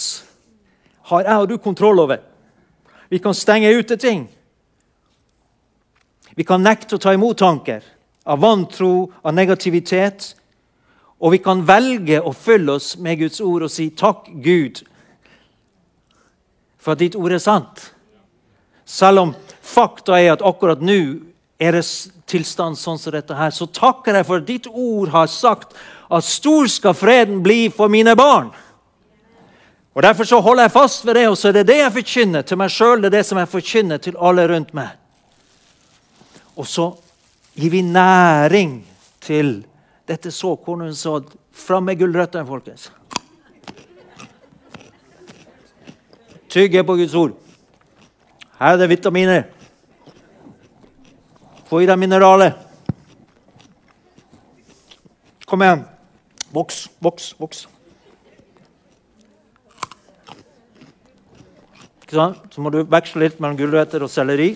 har 1.07 1.23
jeg 1.23 1.37
og 1.39 1.47
du 1.49 1.57
kontroll 1.57 1.99
over. 1.99 2.19
Vi 3.09 3.19
kan 3.19 3.33
stenge 3.33 3.71
ute 3.71 3.97
ting. 3.97 4.27
Vi 6.35 6.43
kan 6.43 6.61
nekte 6.61 6.95
å 6.95 6.99
ta 6.99 7.13
imot 7.13 7.37
tanker 7.39 7.83
av 8.27 8.39
vantro, 8.39 9.11
av 9.23 9.33
negativitet. 9.33 10.35
Og 11.19 11.31
vi 11.31 11.39
kan 11.39 11.63
velge 11.65 12.19
å 12.21 12.33
følge 12.35 12.75
oss 12.75 12.97
med 12.97 13.19
Guds 13.19 13.39
ord 13.41 13.63
og 13.63 13.71
si 13.71 13.89
takk, 13.89 14.27
Gud, 14.43 14.83
for 16.87 16.95
at 16.95 17.01
ditt 17.03 17.17
ord 17.19 17.33
er 17.35 17.41
sant. 17.43 17.81
Selv 18.87 19.19
om 19.25 19.31
fakta 19.59 20.15
er 20.15 20.37
at 20.37 20.43
akkurat 20.47 20.79
nå 20.79 21.01
er 21.59 21.75
det 21.75 21.81
tilstand 22.31 22.79
sånn 22.79 22.95
som 23.01 23.11
dette 23.11 23.35
her, 23.35 23.51
så 23.51 23.67
takker 23.67 24.15
jeg 24.15 24.27
for 24.29 24.39
at 24.39 24.47
ditt 24.47 24.69
ord 24.71 25.11
har 25.11 25.27
sagt 25.27 25.75
at 26.07 26.23
stor 26.23 26.69
skal 26.71 26.95
freden 26.95 27.41
bli 27.43 27.65
for 27.75 27.91
mine 27.91 28.15
barn. 28.15 28.53
Og 29.97 30.05
Derfor 30.05 30.29
så 30.29 30.39
holder 30.45 30.69
jeg 30.69 30.75
fast 30.77 31.03
ved 31.03 31.19
det, 31.19 31.25
og 31.27 31.35
så 31.35 31.49
er 31.49 31.57
det 31.57 31.67
det 31.73 31.77
jeg 31.81 31.95
forkynner 31.97 32.47
til 32.47 32.61
meg 32.61 32.71
sjøl. 32.71 33.01
Det 33.01 33.09
er 33.09 33.17
det 33.17 33.25
som 33.27 33.41
jeg 33.41 33.51
forkynner 33.51 33.99
til 34.07 34.19
alle 34.23 34.47
rundt 34.47 34.71
meg. 34.77 34.93
Og 36.55 36.69
så 36.71 36.91
gir 37.57 37.73
vi 37.73 37.81
næring 37.83 38.77
til 39.27 39.57
dette 40.07 40.31
såkornet 40.31 40.95
sådd. 40.95 41.35
Fram 41.51 41.89
med 41.89 41.99
gulrøttene, 41.99 42.47
folkens. 42.47 42.87
Tygge 46.57 46.81
på 46.83 46.95
Guds 46.97 47.13
ord. 47.13 47.33
Her 48.57 48.73
er 48.73 48.77
det 48.81 48.89
vitaminer. 48.89 49.43
Få 51.69 51.83
i 51.83 51.85
deg 51.85 51.99
mineraler. 52.01 52.55
Kom 55.45 55.61
igjen. 55.61 55.83
Voks, 56.55 56.79
voks, 56.97 57.27
voks. 57.37 57.67
Så 62.09 62.63
må 62.65 62.71
du 62.73 62.79
veksle 62.89 63.21
litt 63.27 63.37
mellom 63.37 63.59
gulrøtter 63.59 64.07
og 64.07 64.09
selleri. 64.09 64.55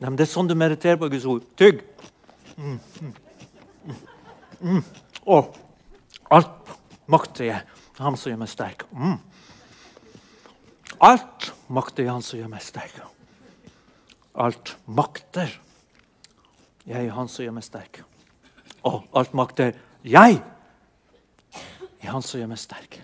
Nei, 0.00 0.08
men 0.08 0.16
Det 0.16 0.24
er 0.24 0.32
sånn 0.32 0.48
du 0.48 0.56
mediterer 0.56 0.96
på 0.96 1.12
Guds 1.12 1.28
ord. 1.28 1.44
Tygg. 1.60 1.84
Mm, 2.56 2.80
mm, 3.02 3.14
mm. 4.64 4.82
Å, 5.26 5.40
alt 6.30 6.72
makter 7.10 7.48
jeg, 7.48 7.80
ham 8.00 8.16
som 8.16 8.30
gjør 8.30 8.40
meg 8.40 8.50
sterk. 8.52 8.86
Mm. 8.96 9.18
Alt 11.00 11.50
makter 11.68 12.04
jeg, 12.04 12.12
Han 12.12 12.22
som 12.24 12.38
gjør 12.38 12.50
meg 12.52 12.64
sterk. 12.64 12.96
Alt 14.34 14.76
makter 14.86 15.52
jeg, 16.86 17.10
Han 17.12 17.28
som 17.28 17.44
gjør 17.44 17.56
meg 17.56 17.64
sterk. 17.64 18.02
Og 18.84 19.04
alt 19.16 19.34
makter 19.36 19.74
jeg, 20.02 20.40
i 22.00 22.06
Han 22.06 22.22
som 22.24 22.40
gjør 22.40 22.52
meg 22.52 22.60
sterk. 22.60 23.00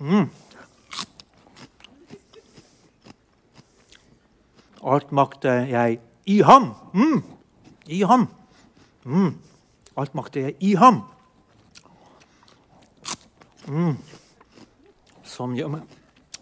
Mm. 0.00 0.30
Alt 4.80 5.10
makter 5.12 5.66
jeg 5.68 5.98
i 6.26 6.40
ham. 6.40 6.72
Mm. 6.94 7.22
I 7.86 8.02
ham. 8.08 8.28
Mm. 9.04 9.34
Alt 10.00 10.14
makt 10.16 10.38
er 10.40 10.54
i 10.64 10.74
ham. 10.80 11.02
Mm. 13.68 13.96
Som, 15.28 15.52
gjør 15.58 15.74
meg, 15.76 15.98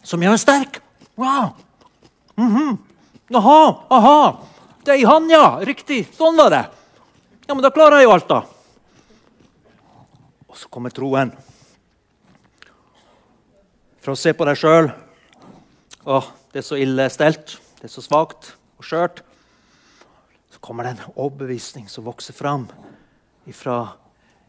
som 0.06 0.22
gjør 0.22 0.36
meg 0.36 0.42
sterk. 0.42 0.80
Wow! 1.18 1.56
Mm 2.38 2.56
-hmm. 2.56 2.78
Aha, 3.34 3.84
aha! 3.90 4.40
Det 4.84 4.94
er 4.94 5.00
i 5.00 5.04
han, 5.04 5.30
ja. 5.30 5.58
Riktig. 5.60 6.06
Sånn 6.14 6.36
var 6.36 6.50
det. 6.50 6.64
Ja, 7.46 7.54
men 7.54 7.62
da 7.62 7.70
klarer 7.70 7.96
jeg 7.96 8.04
jo 8.04 8.12
alt, 8.12 8.28
da. 8.28 8.42
Og 10.48 10.56
så 10.56 10.68
kommer 10.68 10.90
troen. 10.90 11.32
Fra 14.00 14.12
å 14.12 14.16
se 14.16 14.32
på 14.32 14.44
deg 14.44 14.56
sjøl 14.56 14.92
Å, 16.04 16.22
det 16.52 16.58
er 16.58 16.62
så 16.62 16.76
ille 16.76 17.10
stelt 17.10 17.58
det 17.78 17.86
er 17.86 17.92
så 17.92 18.02
svakt 18.02 18.54
og 18.78 18.86
skjørt, 18.86 19.20
så 20.50 20.58
kommer 20.58 20.82
det 20.82 20.96
en 20.96 21.12
overbevisning 21.14 21.86
som 21.90 22.06
vokser 22.08 22.34
fram 22.34 22.64
ifra 23.48 23.80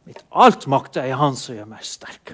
mitt 0.08 0.22
alt 0.30 0.68
makter 0.70 1.06
er 1.06 1.20
Han 1.20 1.36
som 1.38 1.56
gjør 1.56 1.68
meg 1.70 1.86
sterk. 1.86 2.34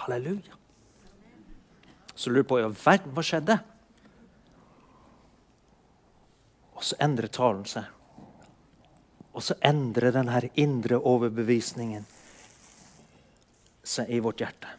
Halleluja. 0.00 0.56
Så 2.14 2.30
lurer 2.30 2.42
jeg 2.42 2.48
på 2.50 2.58
i 2.58 2.66
verden 2.66 3.14
hva 3.14 3.24
skjedde? 3.24 3.58
Og 6.78 6.84
så 6.86 6.98
endrer 7.02 7.30
talen 7.30 7.64
seg. 7.68 7.86
Og 9.34 9.44
så 9.44 9.54
endrer 9.62 10.14
denne 10.14 10.40
indre 10.58 10.98
overbevisningen 10.98 12.06
seg 13.86 14.10
i 14.10 14.18
vårt 14.22 14.42
hjerte. 14.42 14.74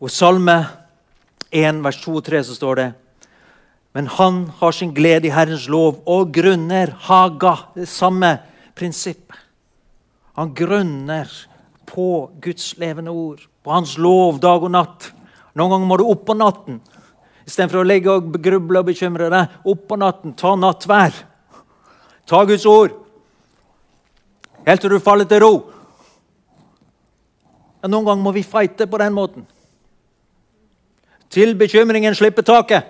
Og 0.00 0.08
I 0.08 0.14
Salme 0.14 0.56
1, 1.52 1.82
vers 1.84 2.00
2 2.02 2.16
og 2.18 2.24
3 2.26 2.40
så 2.48 2.56
står 2.56 2.80
det 2.80 2.88
Men 3.92 4.06
han 4.06 4.46
har 4.58 4.72
sin 4.72 4.94
glede 4.94 5.28
i 5.28 5.34
Herrens 5.34 5.68
lov 5.68 6.00
og 6.08 6.32
grunner 6.32 6.94
haga. 7.08 7.56
Det 7.74 7.88
samme 7.88 8.38
prinsippet. 8.78 9.36
Han 10.36 10.54
grunner 10.56 11.28
på 11.86 12.30
Guds 12.40 12.78
levende 12.80 13.12
ord, 13.12 13.42
på 13.62 13.70
Hans 13.70 13.98
lov 14.00 14.38
dag 14.40 14.64
og 14.64 14.72
natt. 14.72 15.10
Noen 15.52 15.74
ganger 15.74 15.90
må 15.90 15.98
du 16.00 16.06
opp 16.08 16.24
på 16.24 16.36
natten 16.38 16.80
istedenfor 17.42 17.82
å 17.82 17.84
ligge 17.84 18.08
og 18.08 18.32
gruble 18.40 18.80
og 18.80 18.88
bekymre 18.88 19.28
deg. 19.32 19.60
Opp 19.68 19.84
på 19.90 19.98
natten, 20.00 20.32
ta 20.38 20.54
nattvær. 20.56 21.12
Ta 22.24 22.44
Guds 22.48 22.64
ord 22.70 22.96
helt 24.66 24.80
til 24.80 24.92
du 24.94 25.00
faller 25.02 25.26
til 25.28 25.42
ro. 25.42 25.52
Noen 27.82 28.06
ganger 28.06 28.22
må 28.22 28.32
vi 28.34 28.44
fighte 28.46 28.86
på 28.86 29.00
den 29.02 29.14
måten 29.16 29.48
til 31.32 31.54
bekymringen 31.56 32.14
slipper 32.14 32.44
taket. 32.44 32.84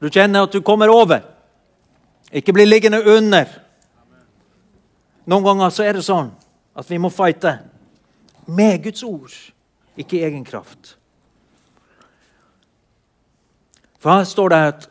Du 0.00 0.08
kjenner 0.08 0.46
at 0.46 0.54
du 0.54 0.62
kommer 0.64 0.88
over. 0.92 1.22
Ikke 2.32 2.54
bli 2.56 2.64
liggende 2.66 3.02
under. 3.04 3.48
Noen 5.28 5.44
ganger 5.44 5.74
så 5.74 5.84
er 5.84 5.98
det 5.98 6.06
sånn 6.06 6.32
at 6.78 6.88
vi 6.88 6.98
må 7.02 7.10
fighte 7.12 7.58
med 8.50 8.80
Guds 8.84 9.04
ord, 9.06 9.34
ikke 10.00 10.22
egen 10.24 10.46
kraft. 10.46 10.96
For 14.00 14.14
her 14.14 14.24
står 14.24 14.52
det 14.52 14.60
at 14.70 14.88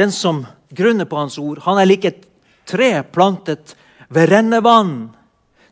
den 0.00 0.10
som 0.10 0.42
grunner 0.74 1.06
på 1.06 1.20
Hans 1.20 1.38
ord, 1.38 1.62
han 1.62 1.78
er 1.78 1.86
lik 1.86 2.08
et 2.08 2.24
tre 2.66 3.04
plantet 3.14 3.76
ved 4.10 4.32
rennevann. 4.32 5.12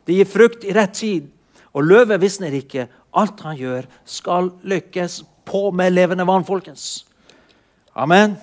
Det 0.07 0.15
gir 0.15 0.29
frukt 0.29 0.63
i 0.63 0.71
rett 0.75 0.95
tid, 0.95 1.27
og 1.75 1.89
løvet 1.89 2.21
visner 2.23 2.55
ikke, 2.55 2.87
Alt 3.13 3.43
han 3.45 3.57
gjør, 3.57 3.85
skal 4.09 4.49
lykkes 4.65 5.19
på 5.45 5.67
med 5.75 5.93
levende 5.93 6.25
vann, 6.25 6.45
folkens. 6.47 7.03
Amen. 7.93 8.35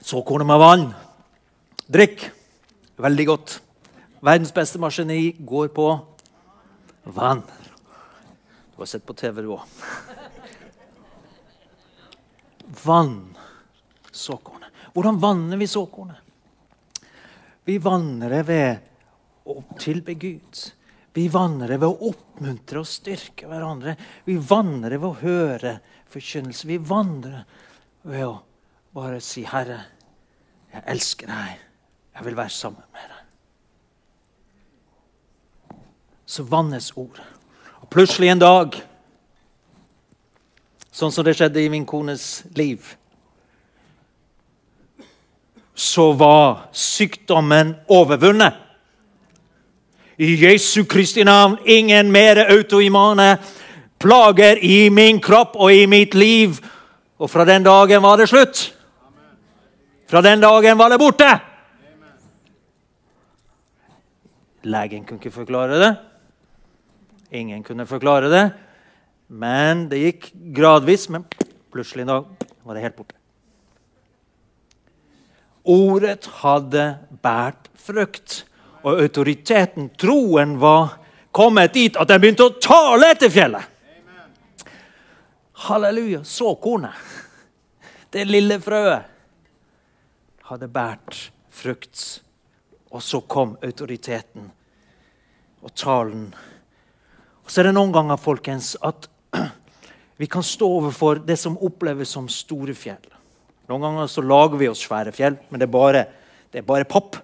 Såkornet 0.00 0.46
med 0.46 0.58
vann. 0.58 0.94
Drikk. 1.86 2.30
Veldig 2.96 3.26
godt. 3.26 3.58
Verdens 4.24 4.54
beste 4.56 4.80
maskineri 4.80 5.34
går 5.36 5.68
på 5.76 5.88
vann. 7.02 7.42
Du 8.72 8.80
har 8.80 8.88
sett 8.88 9.04
på 9.04 9.12
TV, 9.12 9.42
du 9.42 9.50
òg. 9.52 9.66
Vann 12.84 13.36
såkornet. 14.10 14.72
Hvordan 14.96 15.20
vanner 15.20 15.60
vi 15.60 15.68
såkornet? 15.68 16.16
Vi 17.64 17.76
vanner 17.78 18.32
det 18.32 18.42
ved 18.48 19.44
å 19.44 19.60
tilbe 19.76 20.16
Gud. 20.16 20.64
Vi 21.14 21.28
vandrer 21.30 21.78
ved 21.78 21.86
å 21.86 22.10
oppmuntre 22.10 22.80
og 22.82 22.88
styrke 22.90 23.46
hverandre. 23.46 23.94
Vi 24.26 24.34
vandrer 24.36 24.98
ved 24.98 25.08
å 25.08 25.20
høre 25.20 25.74
forkynnelse. 26.10 26.66
Vi 26.66 26.78
vandrer 26.82 27.44
ved 28.02 28.26
å 28.26 28.42
bare 28.94 29.20
si, 29.20 29.44
'Herre, 29.44 29.84
jeg 30.72 30.82
elsker 30.86 31.26
deg. 31.26 31.58
Jeg 32.14 32.24
vil 32.24 32.36
være 32.36 32.50
sammen 32.50 32.82
med 32.92 33.02
deg.' 33.08 33.24
Så 36.26 36.42
vannes 36.42 36.92
ord. 36.96 37.20
Og 37.82 37.90
plutselig 37.90 38.28
en 38.28 38.38
dag, 38.38 38.82
sånn 40.90 41.12
som 41.12 41.24
det 41.24 41.36
skjedde 41.36 41.62
i 41.62 41.68
min 41.68 41.86
kones 41.86 42.44
liv 42.56 42.96
så 45.74 46.12
var 46.12 46.68
sykdommen 46.72 47.74
overvunnet. 47.90 48.63
I 50.18 50.34
Jesu 50.38 50.84
Kristi 50.84 51.24
navn, 51.24 51.58
ingen 51.64 52.12
mer 52.12 52.44
autoimane 52.50 53.38
plager 53.98 54.60
i 54.62 54.90
min 54.90 55.20
kropp 55.20 55.56
og 55.56 55.74
i 55.74 55.86
mitt 55.90 56.14
liv. 56.14 56.60
Og 57.18 57.30
fra 57.30 57.46
den 57.48 57.64
dagen 57.66 58.02
var 58.02 58.20
det 58.20 58.28
slutt. 58.30 58.62
Fra 60.06 60.22
den 60.22 60.42
dagen 60.42 60.78
var 60.78 60.92
det 60.92 61.00
borte. 61.00 61.30
Legen 64.64 65.04
kunne 65.04 65.20
ikke 65.20 65.34
forklare 65.34 65.80
det. 65.80 65.90
Ingen 67.34 67.64
kunne 67.66 67.86
forklare 67.86 68.30
det. 68.30 68.44
Men 69.28 69.88
det 69.90 70.00
gikk 70.04 70.30
gradvis. 70.56 71.08
Men 71.10 71.26
plutselig 71.72 72.04
en 72.04 72.12
dag 72.12 72.48
var 72.64 72.76
det 72.76 72.86
helt 72.86 72.96
borte. 72.96 73.18
Ordet 75.64 76.28
hadde 76.42 76.88
båret 77.24 77.70
frukt 77.80 78.44
og 78.84 79.00
autoriteten, 79.00 79.88
troen, 79.96 80.58
var 80.60 80.98
kommet 81.34 81.72
dit 81.74 81.96
at 81.96 82.08
den 82.08 82.20
begynte 82.20 82.46
å 82.46 82.56
tale 82.62 83.14
etter 83.14 83.32
fjellet. 83.32 83.70
Halleluja. 85.64 86.20
Såkornet, 86.28 86.92
det 88.12 88.26
lille 88.28 88.58
frøet, 88.60 89.08
hadde 90.50 90.68
båret 90.68 91.20
frukt. 91.54 92.02
Og 92.94 93.02
så 93.02 93.22
kom 93.26 93.56
autoriteten 93.64 94.50
og 95.64 95.72
talen. 95.74 96.28
Og 97.44 97.50
Så 97.50 97.60
er 97.60 97.68
det 97.68 97.74
noen 97.74 97.92
ganger 97.92 98.20
folkens, 98.20 98.76
at 98.84 99.08
vi 100.20 100.28
kan 100.30 100.44
stå 100.44 100.68
overfor 100.78 101.24
det 101.24 101.38
som 101.40 101.56
oppleves 101.58 102.12
som 102.14 102.28
store 102.30 102.76
fjell. 102.76 103.02
Noen 103.68 103.82
ganger 103.82 104.10
så 104.12 104.22
lager 104.22 104.60
vi 104.60 104.68
oss 104.68 104.84
svære 104.84 105.12
fjell, 105.16 105.40
men 105.48 105.60
det 105.60 105.66
er 105.66 105.72
bare, 105.72 106.04
det 106.52 106.60
er 106.60 106.68
bare 106.68 106.88
papp. 106.88 107.16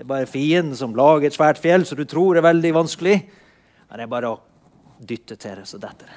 Det 0.00 0.06
er 0.06 0.08
bare 0.08 0.24
fienden 0.24 0.72
som 0.72 0.94
lager 0.96 1.26
et 1.28 1.34
svært 1.36 1.58
fjell 1.60 1.82
så 1.84 1.92
du 1.92 2.06
tror 2.08 2.38
er 2.40 2.44
veldig 2.46 2.70
vanskelig. 2.72 3.18
Men 3.90 4.00
det 4.00 4.06
er 4.06 4.08
bare 4.08 4.30
å 4.32 4.38
dytte 4.96 5.36
til 5.36 5.58
det, 5.60 5.66
så 5.68 5.76
detter 5.76 6.08
det. 6.08 6.16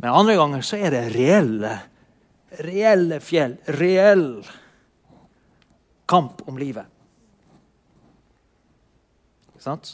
Men 0.00 0.16
andre 0.16 0.36
ganger 0.40 0.64
så 0.64 0.78
er 0.80 0.94
det 0.94 1.02
reelle, 1.12 1.74
reelle 2.64 3.20
fjell. 3.20 3.58
Reell 3.76 4.24
kamp 6.08 6.40
om 6.48 6.56
livet. 6.56 6.88
Ikke 9.52 9.66
sant? 9.68 9.92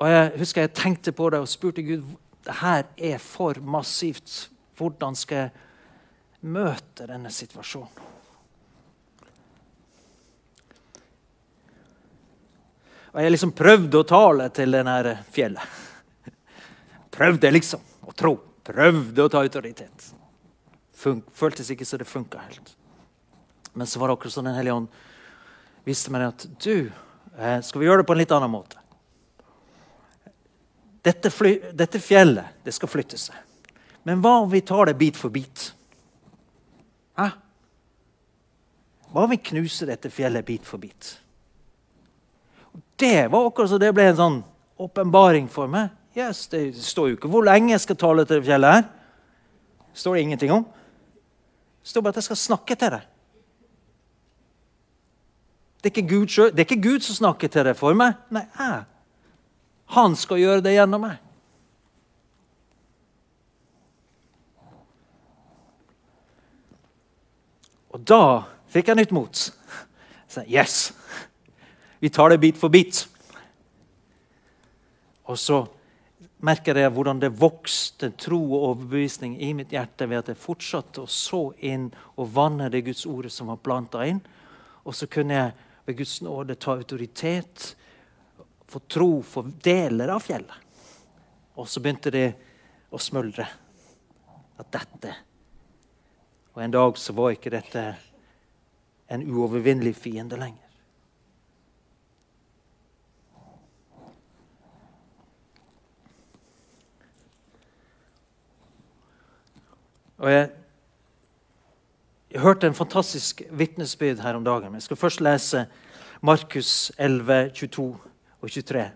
Og 0.00 0.08
Jeg 0.08 0.36
husker 0.40 0.70
jeg 0.70 0.78
tenkte 0.80 1.12
på 1.12 1.28
det 1.36 1.44
og 1.44 1.52
spurte 1.52 1.84
Gud 1.84 2.14
det 2.48 2.60
her 2.64 2.88
er 2.96 3.20
for 3.20 3.60
massivt. 3.60 4.46
Hvordan 4.80 5.20
skal 5.20 5.50
jeg 5.50 6.46
møte 6.48 7.12
denne 7.12 7.28
situasjonen? 7.28 8.07
Og 13.18 13.24
Jeg 13.24 13.32
liksom 13.34 13.50
prøvde 13.50 13.98
å 13.98 14.06
tale 14.06 14.44
til 14.54 14.70
denne 14.70 15.16
fjellet. 15.34 15.78
Prøvde 17.10 17.50
liksom 17.50 17.82
å 18.06 18.14
tro. 18.14 18.36
Prøvde 18.62 19.24
å 19.24 19.32
ta 19.32 19.42
autoritet. 19.42 20.04
Fun 20.94 21.24
føltes 21.34 21.72
ikke 21.74 21.88
så 21.88 21.98
det 21.98 22.06
funka 22.06 22.44
helt. 22.44 22.70
Men 23.74 23.90
så 23.90 23.98
var 23.98 24.06
det 24.06 24.20
akkurat 24.20 24.36
som 24.36 24.46
Den 24.46 24.54
hellige 24.54 24.78
ånd 24.78 24.86
viste 25.82 26.14
meg 26.14 26.28
at 26.28 26.46
du, 26.62 26.92
eh, 27.38 27.58
skal 27.60 27.80
vi 27.80 27.90
gjøre 27.90 28.04
det 28.04 28.06
på 28.06 28.14
en 28.14 28.22
litt 28.22 28.38
annen 28.38 28.54
måte? 28.54 28.78
Dette, 31.02 31.34
dette 31.74 31.98
fjellet 31.98 32.62
det 32.62 32.74
skal 32.76 32.88
flytte 32.88 33.18
seg. 33.18 33.34
Men 34.06 34.22
hva 34.22 34.44
om 34.44 34.50
vi 34.50 34.60
tar 34.60 34.86
det 34.86 34.98
bit 34.98 35.16
for 35.16 35.28
bit? 35.28 35.72
Hæ? 37.18 37.32
Hva 39.10 39.24
om 39.26 39.30
vi 39.30 39.42
knuser 39.42 39.90
dette 39.90 40.06
fjellet 40.06 40.46
bit 40.46 40.62
for 40.62 40.78
bit? 40.78 41.16
Det 42.98 43.28
var 43.30 43.46
akkurat 43.46 43.70
så 43.70 43.78
det 43.78 43.92
ble 43.94 44.08
en 44.10 44.18
sånn 44.18 44.38
åpenbaring 44.78 45.46
for 45.50 45.70
meg. 45.70 45.92
Yes, 46.18 46.46
det 46.50 46.72
står 46.82 47.12
jo 47.12 47.18
ikke 47.18 47.30
hvor 47.30 47.46
lenge 47.46 47.70
jeg 47.70 47.84
skal 47.84 47.98
tale 48.00 48.24
til 48.26 48.40
det 48.40 48.48
fjellet. 48.48 48.74
her. 48.74 48.82
Det 49.92 50.02
står 50.02 50.14
det 50.14 50.22
ingenting 50.22 50.52
om. 50.52 50.66
Det 51.82 51.92
står 51.92 52.02
bare 52.02 52.16
at 52.16 52.20
jeg 52.22 52.28
skal 52.30 52.42
snakke 52.42 52.74
til 52.74 52.90
deg. 52.96 53.06
Det 55.82 55.92
er, 55.94 56.08
Gud, 56.10 56.26
det 56.26 56.58
er 56.58 56.66
ikke 56.66 56.82
Gud 56.82 57.06
som 57.06 57.14
snakker 57.14 57.48
til 57.48 57.64
deg 57.64 57.76
for 57.78 57.94
meg. 57.94 58.18
Nei, 58.34 58.42
jeg. 58.58 58.82
Han 59.94 60.16
skal 60.18 60.42
gjøre 60.42 60.64
det 60.66 60.74
gjennom 60.74 61.06
meg. 61.06 61.22
Og 67.94 68.02
da 68.04 68.22
fikk 68.74 68.90
jeg 68.90 68.98
nytt 68.98 69.14
mot. 69.16 69.44
Så, 70.28 70.42
yes! 70.44 70.97
Vi 71.98 72.10
tar 72.10 72.30
det 72.30 72.38
bit 72.38 72.58
for 72.58 72.68
bit. 72.68 73.08
Og 75.28 75.38
så 75.38 75.64
merker 76.46 76.78
jeg 76.78 76.92
hvordan 76.94 77.20
det 77.20 77.34
vokste 77.34 78.12
tro 78.18 78.38
og 78.46 78.66
overbevisning 78.70 79.34
i 79.42 79.50
mitt 79.56 79.74
hjerte 79.74 80.06
ved 80.06 80.22
at 80.22 80.30
jeg 80.32 80.40
fortsatte 80.40 81.02
å 81.02 81.10
så 81.10 81.48
inn 81.66 81.88
og 82.16 82.30
vanne 82.36 82.70
det 82.70 82.84
Guds 82.86 83.04
ordet 83.10 83.32
som 83.34 83.50
var 83.50 83.58
planta 83.62 84.04
inn. 84.06 84.20
Og 84.86 84.94
så 84.94 85.08
kunne 85.10 85.34
jeg 85.34 85.56
ved 85.88 85.98
Guds 85.98 86.20
nåde 86.22 86.58
ta 86.60 86.76
autoritet, 86.76 87.74
få 88.68 88.80
tro 88.86 89.10
for 89.24 89.48
deler 89.64 90.12
av 90.14 90.22
fjellet. 90.22 90.66
Og 91.58 91.66
så 91.66 91.82
begynte 91.82 92.12
det 92.14 92.28
å 92.94 93.00
smuldre. 93.02 93.48
At 94.58 94.70
dette 94.74 95.14
Og 96.54 96.62
en 96.64 96.72
dag 96.74 96.96
så 96.98 97.12
var 97.14 97.30
ikke 97.30 97.52
dette 97.54 97.82
en 99.14 99.22
uovervinnelig 99.22 99.92
fiende 99.94 100.36
lenger. 100.36 100.67
Og 110.18 110.30
jeg, 110.32 110.48
jeg 112.30 112.40
hørte 112.42 112.66
en 112.66 112.74
fantastisk 112.74 113.42
vitnesbyrd 113.50 114.22
her 114.24 114.34
om 114.34 114.44
dagen. 114.44 114.74
Jeg 114.74 114.82
skal 114.82 115.00
først 115.00 115.20
lese 115.22 115.66
Markus 116.20 116.92
11, 116.98 117.50
22 117.54 117.96
og 118.42 118.50
23. 118.50 118.90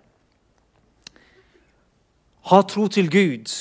Ha 2.51 2.63
tro 2.67 2.89
til 2.91 3.11
Gud, 3.11 3.53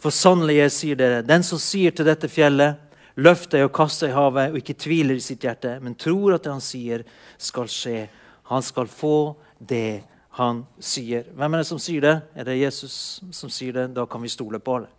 for 0.00 0.14
sannelig 0.14 0.56
jeg 0.56 0.72
sier 0.72 0.96
dere, 0.96 1.24
den 1.26 1.44
som 1.44 1.60
sier 1.60 1.92
til 1.92 2.08
dette 2.08 2.30
fjellet, 2.32 2.80
løft 3.20 3.52
deg 3.52 3.66
og 3.66 3.74
kast 3.76 4.00
deg 4.00 4.14
i 4.14 4.16
havet, 4.16 4.52
og 4.52 4.60
ikke 4.62 4.78
tviler 4.78 5.18
i 5.18 5.24
sitt 5.24 5.44
hjerte, 5.44 5.74
men 5.84 5.98
tror 5.98 6.38
at 6.38 6.46
det 6.46 6.54
han 6.54 6.64
sier, 6.64 7.04
skal 7.36 7.68
skje. 7.68 8.06
Han 8.48 8.64
skal 8.64 8.88
få 8.88 9.36
det 9.58 10.06
han 10.38 10.62
sier. 10.80 11.26
Hvem 11.36 11.54
er 11.54 11.60
det 11.60 11.68
som 11.68 11.82
sier 11.82 12.04
det? 12.06 12.14
Er 12.38 12.48
det 12.48 12.60
Jesus 12.62 13.20
som 13.34 13.52
sier 13.52 13.74
det? 13.76 13.90
Da 13.96 14.06
kan 14.08 14.22
vi 14.22 14.32
stole 14.32 14.62
på 14.62 14.78
det. 14.86 14.97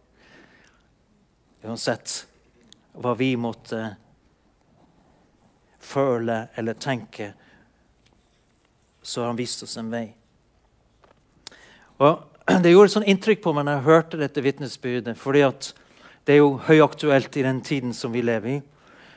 Uansett 1.63 2.25
hva 2.99 3.13
vi 3.19 3.33
måtte 3.39 3.81
føle 5.79 6.47
eller 6.59 6.73
tenke, 6.79 7.33
så 9.01 9.21
har 9.21 9.31
han 9.31 9.39
vist 9.39 9.63
oss 9.63 9.77
en 9.79 9.91
vei. 9.91 10.07
Og 11.99 12.25
Det 12.63 12.71
gjorde 12.71 12.89
sånn 12.95 13.05
inntrykk 13.05 13.43
på 13.43 13.51
meg 13.53 13.67
når 13.67 13.75
jeg 13.77 13.85
hørte 13.85 14.17
dette 14.17 14.41
vitnesbyrdet. 14.41 15.17
fordi 15.17 15.43
det 16.25 16.33
er 16.33 16.39
jo 16.39 16.59
høyaktuelt 16.65 17.37
i 17.37 17.43
den 17.45 17.61
tiden 17.61 17.93
som 17.93 18.11
vi 18.11 18.21
lever 18.21 18.49
i. 18.49 18.61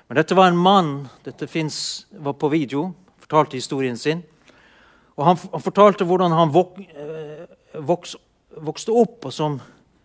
Men 0.09 0.16
dette 0.16 0.37
var 0.37 0.50
en 0.50 0.59
mann 0.59 1.09
dette 1.24 1.46
finnes, 1.48 2.07
var 2.12 2.37
på 2.37 2.50
video, 2.52 2.92
fortalte 3.24 3.57
historien 3.57 3.96
sin. 3.96 4.22
Og 5.16 5.24
Han, 5.24 5.37
han 5.37 5.64
fortalte 5.64 6.05
hvordan 6.05 6.33
han 6.33 6.52
vok, 6.52 6.78
eh, 6.78 7.81
vokste 7.81 8.92
opp. 8.92 9.24
og 9.24 9.33
som 9.33 9.61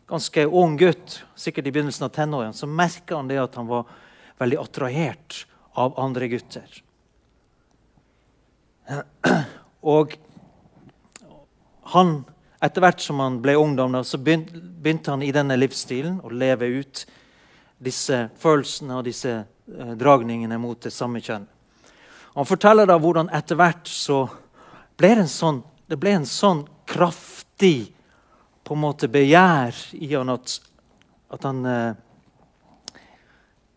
ganske 0.07 0.45
ung 0.45 0.77
gutt, 0.77 1.23
sikkert 1.35 1.67
i 1.67 1.71
begynnelsen 1.71 2.05
av 2.05 2.09
tenårene, 2.15 2.53
så 2.53 2.67
merka 2.67 3.15
han 3.15 3.27
det 3.27 3.41
at 3.41 3.55
han 3.59 3.67
var 3.67 3.89
veldig 4.39 4.59
attrahert 4.61 5.45
av 5.75 5.99
andre 5.99 6.27
gutter. 6.31 6.83
Og 9.81 10.15
han, 11.91 12.13
etter 12.63 12.83
hvert 12.83 13.03
som 13.03 13.19
han 13.19 13.41
ble 13.43 13.57
ungdom, 13.59 13.99
så 14.03 14.17
begynte 14.17 15.11
han 15.11 15.23
i 15.23 15.33
denne 15.35 15.59
livsstilen 15.59 16.21
å 16.23 16.31
leve 16.31 16.71
ut 16.79 17.03
disse 17.77 18.27
følelsene 18.39 18.97
og 18.97 19.05
disse 19.05 19.33
eh, 19.37 19.93
dragningene 19.99 20.57
mot 20.57 20.79
det 20.81 20.91
samme 20.95 21.21
kjønn. 21.21 21.45
Han 22.37 22.47
forteller 22.47 22.87
da 22.89 22.97
hvordan 23.01 23.29
etter 23.33 23.59
hvert 23.59 23.89
så 23.89 24.23
ble 24.97 25.13
det 25.13 25.27
en 25.27 25.31
sånn, 25.31 25.61
det 25.89 25.99
ble 26.01 26.15
en 26.17 26.27
sånn 26.29 26.63
kraftig 26.89 27.93
på 28.67 28.75
en 28.75 28.83
måte 28.83 29.07
begjær 29.07 29.75
i 29.95 30.09
han 30.11 30.33
at, 30.33 30.57
at 31.31 31.47
han 31.47 31.63
eh, 31.71 32.03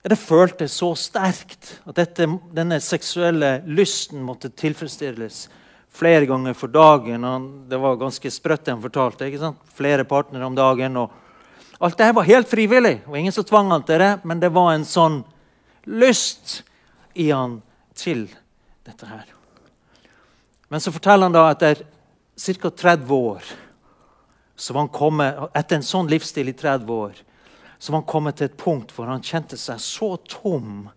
Det 0.03 0.17
føltes 0.19 0.75
så 0.81 0.95
sterkt 0.97 1.77
at 1.85 1.99
dette, 2.01 2.27
denne 2.57 2.81
seksuelle 2.83 3.61
lysten 3.69 4.23
måtte 4.25 4.49
tilfredsstilles 4.49 5.45
flere 5.93 6.27
ganger 6.27 6.57
for 6.57 6.73
dagen. 6.73 7.27
Det 7.69 7.79
var 7.79 7.99
ganske 8.01 8.31
sprøtt, 8.33 8.65
det 8.65 8.73
han 8.73 8.83
fortalte. 8.83 9.27
ikke 9.29 9.43
sant? 9.43 9.61
Flere 9.77 10.07
partnere 10.09 10.49
om 10.49 10.57
dagen. 10.57 10.97
Alt 10.97 11.99
dette 11.99 12.17
var 12.17 12.29
helt 12.31 12.49
frivillig. 12.49 13.03
og 13.07 13.19
ingen 13.19 13.33
som 13.33 13.45
tvang 13.45 13.71
han 13.71 13.85
til 13.85 14.01
det, 14.01 14.13
men 14.25 14.41
det 14.41 14.53
var 14.55 14.73
en 14.73 14.89
sånn 14.89 15.23
lyst 15.85 16.63
i 17.15 17.31
han 17.31 17.61
til 17.95 18.29
dette 18.87 19.07
her. 19.07 19.27
Men 20.69 20.81
så 20.81 20.95
forteller 20.95 21.29
han 21.29 21.37
da 21.37 21.51
etter 21.51 21.85
ca. 22.41 22.71
30 22.71 23.13
år 23.13 23.53
så 24.61 24.75
var 24.77 24.85
han 24.85 24.93
kommet, 24.93 25.39
Etter 25.57 25.79
en 25.79 25.87
sånn 25.87 26.11
livsstil 26.11 26.51
i 26.53 26.57
30 26.57 26.91
år 26.93 27.21
så 27.81 27.93
var 27.93 28.03
han 28.03 28.11
kommet 28.13 28.37
til 28.37 28.51
et 28.51 28.59
punkt 28.61 28.93
hvor 28.93 29.09
han 29.09 29.25
kjente 29.25 29.57
seg 29.57 29.81
så 29.81 30.11
tom 30.29 30.91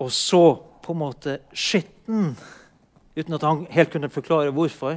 og 0.00 0.12
så 0.12 0.40
på 0.84 0.94
en 0.94 1.00
måte 1.02 1.34
skitten, 1.52 2.30
uten 3.16 3.36
at 3.36 3.44
han 3.44 3.64
helt 3.72 3.92
kunne 3.92 4.12
forklare 4.12 4.54
hvorfor, 4.56 4.96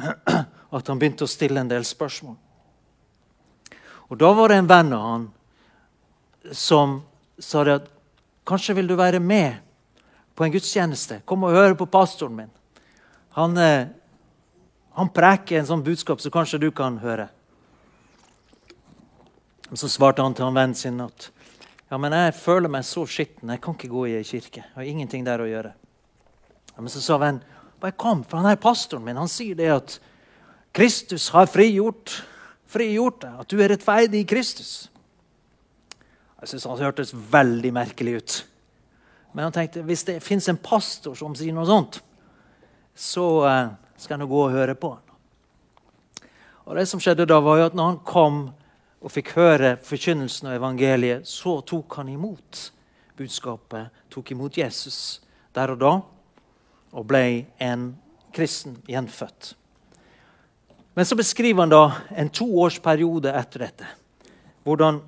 at 0.76 0.88
han 0.88 1.00
begynte 1.00 1.26
å 1.26 1.30
stille 1.30 1.60
en 1.60 1.68
del 1.68 1.84
spørsmål. 1.84 2.36
Og 4.10 4.18
Da 4.20 4.32
var 4.36 4.50
det 4.50 4.60
en 4.60 4.70
venn 4.70 4.92
av 4.96 5.04
han 5.06 5.26
som 6.56 7.00
sa 7.38 7.64
det 7.64 7.76
at 7.82 7.90
kanskje 8.48 8.78
vil 8.80 8.88
du 8.88 8.96
være 8.96 9.20
med 9.20 9.60
på 10.34 10.46
en 10.46 10.52
gudstjeneste. 10.52 11.20
Kom 11.28 11.44
og 11.44 11.56
høre 11.56 11.76
på 11.76 11.88
pastoren 11.90 12.36
min. 12.38 12.52
Han 13.36 13.56
eh, 13.60 13.90
han 15.00 15.12
preker 15.16 15.60
en 15.60 15.68
sånn 15.68 15.84
budskap 15.84 16.20
som 16.20 16.32
kanskje 16.34 16.60
du 16.60 16.70
kan 16.76 16.98
høre. 17.00 17.30
Så 19.72 19.88
svarte 19.88 20.20
han 20.20 20.34
til 20.36 20.44
han 20.44 20.56
vennen 20.56 20.76
sin 20.76 20.98
at 21.00 21.30
ja, 21.90 21.98
men 21.98 22.14
jeg 22.14 22.36
føler 22.38 22.70
meg 22.70 22.84
så 22.86 23.02
skitten. 23.08 23.50
Jeg 23.50 23.62
kan 23.64 23.74
ikke 23.74 23.90
gå 23.90 24.04
i 24.06 24.18
ei 24.18 24.26
kirke. 24.26 24.62
Jeg 24.62 24.76
har 24.76 24.86
ingenting 24.86 25.24
der 25.26 25.42
å 25.42 25.48
gjøre. 25.48 25.72
Ja, 26.74 26.82
men 26.82 26.92
så 26.92 27.02
sa 27.02 27.16
vennen 27.18 27.42
bare 27.80 27.96
kom, 27.96 28.20
for 28.28 28.42
han 28.42 28.50
er 28.50 28.60
pastoren 28.60 29.06
min. 29.06 29.18
Han 29.18 29.30
sier 29.30 29.56
det 29.56 29.70
at 29.72 29.96
Kristus 30.76 31.30
har 31.32 31.48
frigjort, 31.50 32.12
frigjort 32.68 33.22
deg. 33.24 33.40
At 33.40 33.50
du 33.50 33.56
er 33.58 33.72
rettferdig 33.72 34.20
i 34.20 34.28
Kristus. 34.28 34.74
Jeg 36.42 36.52
syns 36.52 36.68
han 36.68 36.82
hørtes 36.84 37.14
veldig 37.32 37.72
merkelig 37.74 38.16
ut. 38.20 38.36
Men 39.32 39.48
han 39.48 39.56
tenkte 39.56 39.82
hvis 39.86 40.04
det 40.06 40.20
fins 40.22 40.46
en 40.52 40.60
pastor 40.60 41.16
som 41.18 41.34
sier 41.38 41.56
noe 41.56 41.66
sånt, 41.68 42.02
så 42.94 43.26
uh, 43.46 43.72
skal 44.00 44.20
nå 44.20 44.28
gå 44.30 44.40
og 44.46 44.54
høre 44.54 44.76
på 44.78 44.94
han. 44.94 45.06
Og 46.70 46.76
det 46.78 46.86
som 46.88 47.00
skjedde 47.02 47.28
da 47.28 47.40
var 47.42 47.58
jo 47.58 47.68
at 47.70 47.76
når 47.76 47.92
han 47.92 48.02
kom 48.06 48.40
og 49.00 49.12
fikk 49.12 49.32
høre 49.38 49.74
forkynnelsen 49.84 50.50
av 50.50 50.58
evangeliet, 50.58 51.28
så 51.28 51.58
tok 51.66 52.00
han 52.00 52.12
imot 52.12 52.66
budskapet, 53.18 53.88
tok 54.12 54.32
imot 54.34 54.58
Jesus 54.60 55.20
der 55.56 55.72
og 55.74 55.80
da, 55.80 55.94
og 56.90 57.06
ble 57.08 57.24
en 57.62 57.90
kristen 58.34 58.76
gjenfødt. 58.88 59.54
Men 60.94 61.06
så 61.06 61.16
beskriver 61.18 61.64
han 61.64 61.72
da 61.72 61.84
en 62.18 62.30
toårsperiode 62.34 63.32
etter 63.34 63.66
dette. 63.66 63.88
Hvordan 64.66 65.00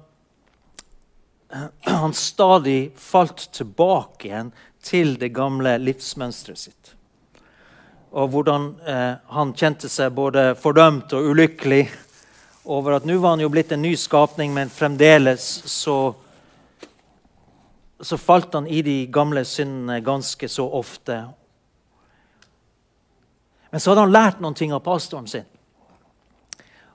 han 1.84 2.14
stadig 2.16 2.92
falt 2.96 3.48
tilbake 3.52 4.30
igjen 4.30 4.52
til 4.82 5.16
det 5.20 5.34
gamle 5.36 5.76
livsmønsteret 5.82 6.58
sitt. 6.58 6.94
Og 8.12 8.28
hvordan 8.28 8.66
eh, 8.84 9.14
han 9.32 9.54
kjente 9.56 9.88
seg 9.88 10.12
både 10.12 10.52
fordømt 10.60 11.14
og 11.16 11.30
ulykkelig 11.32 11.86
over 12.64 12.98
at 12.98 13.06
nå 13.08 13.16
var 13.18 13.34
han 13.34 13.42
jo 13.42 13.50
blitt 13.50 13.72
en 13.72 13.82
ny 13.82 13.94
skapning, 13.96 14.52
men 14.54 14.70
fremdeles 14.70 15.46
så, 15.72 15.96
så 18.00 18.18
falt 18.20 18.54
han 18.54 18.68
i 18.68 18.82
de 18.84 18.98
gamle 19.12 19.46
syndene 19.48 20.02
ganske 20.04 20.48
så 20.48 20.68
ofte. 20.68 21.22
Men 23.72 23.80
så 23.80 23.90
hadde 23.90 24.04
han 24.04 24.14
lært 24.14 24.44
noen 24.44 24.58
ting 24.60 24.76
av 24.76 24.84
pastoren 24.84 25.26
sin. 25.30 25.48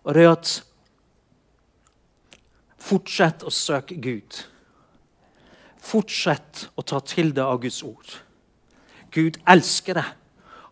Og 0.06 0.14
det 0.14 0.24
er 0.24 0.34
at 0.38 0.56
Fortsett 2.88 3.44
å 3.44 3.52
søke 3.52 3.98
Gud. 4.00 4.38
Fortsett 5.84 6.68
å 6.80 6.86
ta 6.88 7.02
til 7.04 7.34
deg 7.36 7.44
av 7.44 7.60
Guds 7.64 7.82
ord. 7.84 8.14
Gud 9.12 9.40
elsker 9.50 9.98
deg. 9.98 10.14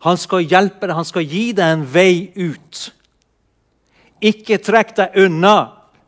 Han 0.06 0.18
skal 0.20 0.46
hjelpe 0.46 0.86
deg, 0.86 0.94
han 0.94 1.08
skal 1.08 1.26
gi 1.26 1.50
deg 1.56 1.72
en 1.72 1.86
vei 1.90 2.30
ut. 2.38 2.82
Ikke 4.22 4.60
trekk 4.62 4.94
deg 5.00 5.18
unna 5.26 5.56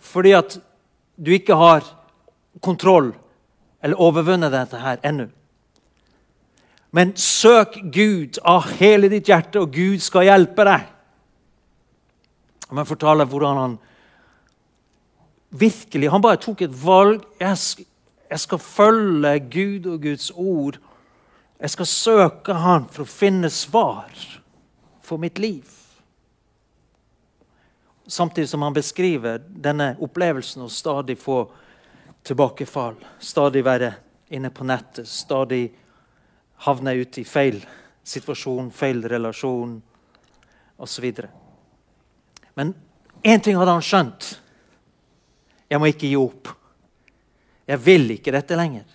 fordi 0.09 0.33
at 0.39 0.55
du 1.19 1.33
ikke 1.35 1.57
har 1.59 1.83
kontroll 2.65 3.11
eller 3.83 4.01
overvunnet 4.01 4.55
dette 4.55 4.79
her 4.81 5.03
ennå. 5.07 5.27
Men 6.95 7.13
søk 7.21 7.77
Gud 7.93 8.39
av 8.49 8.71
hele 8.79 9.11
ditt 9.13 9.29
hjerte, 9.29 9.61
og 9.61 9.75
Gud 9.75 10.01
skal 10.01 10.25
hjelpe 10.31 10.65
deg. 10.65 10.87
Han 12.71 12.89
forteller 12.89 13.29
hvordan 13.29 13.61
han 13.61 13.77
virkelig 15.51 16.11
Han 16.13 16.23
bare 16.23 16.41
tok 16.41 16.63
et 16.63 16.75
valg. 16.85 17.23
Jeg 17.41 17.85
jeg 18.31 18.41
skal 18.41 18.59
følge 18.59 19.39
Gud 19.41 19.87
og 19.87 20.03
Guds 20.03 20.31
ord. 20.35 20.79
Jeg 21.59 21.71
skal 21.71 21.87
søke 21.91 22.55
Han 22.55 22.87
for 22.93 23.03
å 23.03 23.11
finne 23.11 23.51
svar 23.51 24.13
for 25.03 25.19
mitt 25.19 25.39
liv. 25.43 25.67
Samtidig 28.07 28.49
som 28.49 28.63
han 28.63 28.77
beskriver 28.77 29.43
denne 29.43 29.91
opplevelsen 30.01 30.63
å 30.65 30.71
stadig 30.73 31.19
få 31.21 31.43
tilbakefall. 32.25 32.97
Stadig 33.19 33.65
være 33.67 33.93
inne 34.33 34.51
på 34.55 34.65
nettet. 34.65 35.09
Stadig 35.09 35.67
havne 36.65 36.95
ute 36.95 37.21
i 37.21 37.27
feil 37.29 37.61
situasjon, 38.09 38.71
feil 38.73 39.03
relasjon 39.05 39.75
osv. 40.81 41.09
Men 42.57 42.73
én 43.23 43.43
ting 43.45 43.59
hadde 43.59 43.75
han 43.77 43.85
skjønt. 43.85 44.31
Jeg 45.69 45.81
må 45.83 45.91
ikke 45.91 46.09
gi 46.09 46.17
opp. 46.17 46.55
Jeg 47.69 47.85
vil 47.85 48.15
ikke 48.15 48.33
dette 48.33 48.57
lenger. 48.57 48.87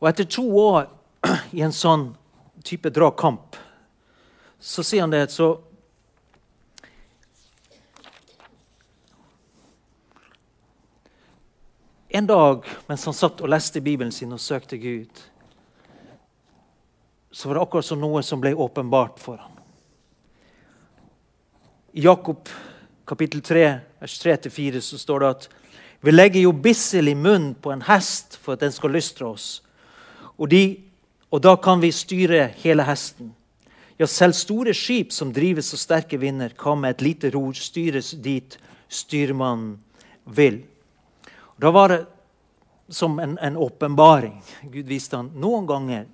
Og 0.00 0.08
etter 0.08 0.24
to 0.24 0.44
år 0.58 0.88
i 1.56 1.60
en 1.64 1.74
sånn 1.74 2.10
type 2.64 2.90
dragkamp 2.92 3.56
så 4.60 4.84
sier 4.84 5.06
han 5.06 5.12
det 5.12 5.30
så 5.32 5.54
En 12.10 12.26
dag 12.26 12.66
mens 12.88 13.04
han 13.06 13.14
satt 13.14 13.38
og 13.38 13.52
leste 13.52 13.78
Bibelen 13.80 14.10
sin 14.10 14.32
og 14.34 14.40
søkte 14.42 14.80
Gud, 14.82 15.20
så 17.30 17.46
var 17.46 17.54
det 17.54 17.62
akkurat 17.62 17.86
som 17.86 18.00
noe 18.02 18.22
som 18.26 18.42
ble 18.42 18.50
åpenbart 18.50 19.22
for 19.22 19.38
ham. 19.38 19.52
I 21.94 22.02
Jakob 22.02 22.50
kapittel 23.06 23.44
3, 23.46 23.62
vers 24.02 24.18
3-4 24.24 24.82
så 24.82 24.98
står 24.98 25.22
det 25.22 25.30
at 25.36 25.48
vi 26.02 26.16
legger 26.16 26.48
jo 26.48 26.52
bissel 26.66 27.12
i 27.12 27.14
munnen 27.14 27.54
på 27.54 27.70
en 27.70 27.86
hest 27.86 28.34
for 28.42 28.58
at 28.58 28.66
den 28.66 28.74
skal 28.74 28.90
lystre 28.90 29.30
oss. 29.30 29.48
Og, 30.40 30.48
de, 30.48 30.80
og 31.30 31.42
da 31.44 31.54
kan 31.60 31.82
vi 31.82 31.92
styre 31.92 32.48
hele 32.62 32.86
hesten. 32.88 33.34
Ja, 34.00 34.08
selv 34.08 34.32
store 34.38 34.72
skip 34.74 35.12
som 35.12 35.34
drives 35.36 35.74
av 35.76 35.82
sterke 35.82 36.16
vinder, 36.20 36.54
kan 36.56 36.80
med 36.80 36.96
et 36.96 37.04
lite 37.04 37.30
ror 37.34 37.52
styres 37.54 38.14
dit 38.16 38.56
styrmannen 38.88 39.76
vil. 40.24 40.62
Da 41.60 41.70
var 41.70 41.92
det 41.92 42.00
som 42.88 43.18
en 43.20 43.56
åpenbaring. 43.60 44.40
Gud 44.72 44.88
viste 44.88 45.20
han 45.20 45.28
noen 45.36 45.68
ganger 45.68 46.08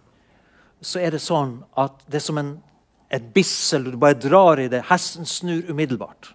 så 0.81 1.01
er 1.01 1.15
det 1.15 1.23
sånn 1.25 1.61
at 1.79 2.03
det 2.07 2.21
er 2.21 2.25
som 2.27 2.41
en, 2.41 2.51
et 3.09 3.25
bissel. 3.35 3.89
Du 3.91 3.99
bare 4.01 4.19
drar 4.21 4.61
i 4.61 4.69
det. 4.71 4.85
Hesten 4.91 5.29
snur 5.29 5.71
umiddelbart. 5.71 6.33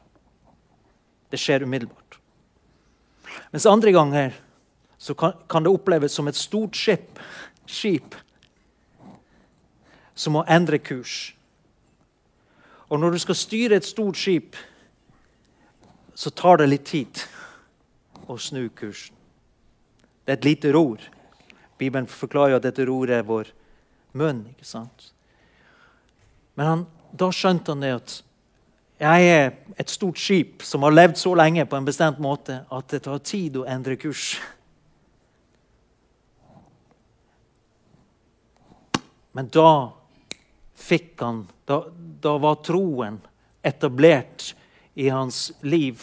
Det 1.31 1.39
skjer 1.39 1.63
umiddelbart. 1.63 2.17
Mens 3.53 3.67
andre 3.69 3.93
ganger 3.95 4.33
så 5.01 5.15
kan, 5.17 5.37
kan 5.49 5.63
det 5.63 5.71
oppleves 5.71 6.13
som 6.13 6.27
et 6.29 6.37
stort 6.37 6.77
skip, 6.77 7.19
skip 7.73 8.15
som 10.15 10.35
må 10.37 10.43
endre 10.49 10.79
kurs. 10.79 11.33
Og 12.91 12.99
når 12.99 13.15
du 13.15 13.21
skal 13.23 13.39
styre 13.39 13.79
et 13.79 13.87
stort 13.87 14.19
skip, 14.19 14.57
så 16.15 16.29
tar 16.35 16.59
det 16.59 16.69
litt 16.69 16.85
tid 16.91 17.23
å 18.27 18.37
snu 18.37 18.67
kursen. 18.75 19.15
Det 20.25 20.35
er 20.35 20.37
et 20.37 20.49
lite 20.49 20.73
ror. 20.75 21.01
Bibelen 21.79 22.07
forklarer 22.07 22.53
jo 22.53 22.59
at 22.59 22.67
dette 22.67 22.85
roret 22.85 23.15
er 23.17 23.25
vår 23.25 23.49
munn. 24.13 24.43
ikke 24.51 24.67
sant? 24.67 25.07
Men 26.55 26.67
han, 26.67 26.83
da 27.15 27.31
skjønte 27.33 27.73
han 27.73 27.81
det 27.81 27.95
at 27.95 28.17
jeg 29.01 29.29
er 29.33 29.47
et 29.81 29.89
stort 29.89 30.19
skip 30.21 30.61
som 30.67 30.83
har 30.85 30.93
levd 30.93 31.17
så 31.17 31.33
lenge 31.33 31.65
på 31.65 31.79
en 31.79 31.87
bestemt 31.87 32.19
måte 32.21 32.59
at 32.69 32.91
det 32.93 33.01
tar 33.07 33.23
tid 33.25 33.57
å 33.57 33.65
endre 33.65 33.97
kurs. 33.97 34.35
Men 39.31 39.49
da 39.53 39.91
fikk 40.75 41.21
han 41.21 41.47
Da, 41.65 41.85
da 42.19 42.33
var 42.37 42.57
troen 42.65 43.21
etablert 43.63 44.55
i 44.99 45.07
hans 45.09 45.51
liv. 45.61 46.01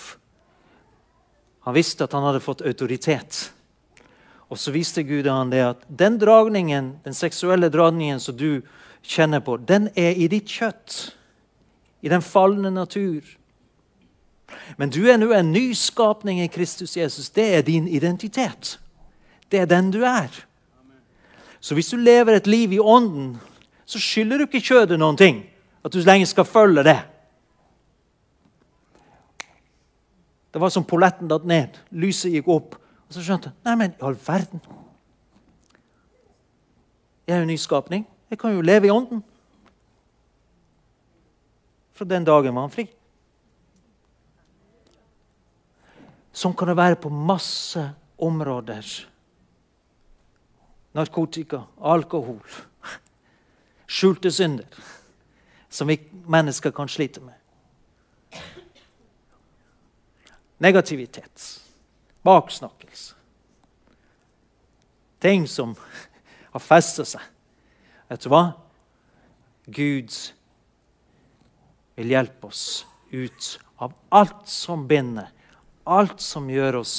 Han 1.66 1.74
visste 1.76 2.06
at 2.06 2.14
han 2.16 2.24
hadde 2.24 2.40
fått 2.40 2.62
autoritet. 2.64 3.50
Og 4.48 4.56
så 4.56 4.72
viste 4.72 5.04
Gud 5.04 5.26
han 5.28 5.50
det 5.52 5.60
at 5.60 5.82
den 5.92 6.16
dragningen, 6.16 6.94
den 7.04 7.14
seksuelle 7.14 7.68
dragningen 7.68 8.20
som 8.20 8.36
du 8.38 8.62
kjenner 9.04 9.44
på, 9.44 9.58
den 9.60 9.90
er 9.92 10.16
i 10.16 10.30
ditt 10.32 10.48
kjøtt. 10.48 10.96
I 12.00 12.08
den 12.08 12.24
falne 12.24 12.70
natur. 12.72 13.26
Men 14.80 14.88
du 14.88 15.02
er 15.10 15.18
nå 15.20 15.32
en 15.36 15.52
ny 15.52 15.74
skapning 15.76 16.40
i 16.40 16.48
Kristus 16.48 16.96
Jesus. 16.96 17.28
Det 17.28 17.44
er 17.58 17.66
din 17.66 17.88
identitet. 17.88 18.78
Det 19.52 19.60
er 19.60 19.68
den 19.68 19.90
du 19.92 20.00
er. 20.06 20.32
Så 21.60 21.74
hvis 21.74 21.90
du 21.90 21.96
lever 21.96 22.38
et 22.38 22.46
liv 22.46 22.72
i 22.72 22.80
ånden, 22.80 23.36
så 23.88 23.98
skylder 23.98 24.38
du 24.38 24.46
ikke 24.46 24.62
kjødet 24.62 24.98
noen 25.00 25.16
ting. 25.18 25.40
At 25.84 25.94
du 25.94 26.02
lenge 26.04 26.26
skal 26.28 26.46
følge 26.46 26.84
det. 26.86 26.98
Det 30.52 30.60
var 30.60 30.72
som 30.74 30.86
polletten 30.86 31.30
datt 31.30 31.46
ned. 31.48 31.76
Lyset 31.90 32.32
gikk 32.32 32.48
opp. 32.52 32.76
Og 33.08 33.16
så 33.16 33.24
skjønte 33.24 33.50
jeg 33.50 33.64
Nei, 33.64 33.74
men 33.80 33.94
i 33.94 34.04
all 34.04 34.16
verden. 34.26 34.62
Jeg 37.28 37.36
er 37.36 37.42
jo 37.42 37.50
nyskapning. 37.50 38.06
Jeg 38.30 38.40
kan 38.40 38.54
jo 38.54 38.64
leve 38.64 38.88
i 38.88 38.92
ånden. 38.92 39.22
Fra 41.96 42.06
den 42.08 42.24
dagen 42.24 42.54
var 42.54 42.66
han 42.66 42.72
fri. 42.72 42.86
Sånn 46.32 46.54
kan 46.56 46.70
det 46.70 46.78
være 46.78 47.00
på 47.02 47.10
masse 47.10 47.82
områder. 48.22 48.86
Narkotika, 50.96 51.62
alkohol, 51.78 52.40
skjulte 53.86 54.32
synder 54.32 54.66
som 55.68 55.88
vi 55.88 55.98
mennesker 56.26 56.70
kan 56.70 56.88
slite 56.88 57.20
med. 57.20 57.34
Negativitet, 60.58 61.62
baksnakkelse. 62.22 63.14
Ting 65.18 65.48
som 65.48 65.74
har 66.50 66.62
festa 66.62 67.04
seg 67.06 67.22
Vet 68.08 68.24
du 68.24 68.30
hva? 68.32 68.42
Gud 69.68 70.14
vil 71.98 72.12
hjelpe 72.14 72.48
oss 72.48 72.86
ut 73.12 73.58
av 73.84 73.92
alt 74.08 74.48
som 74.48 74.86
binder, 74.88 75.28
alt 75.84 76.22
som 76.24 76.48
gjør 76.48 76.80
oss 76.80 76.94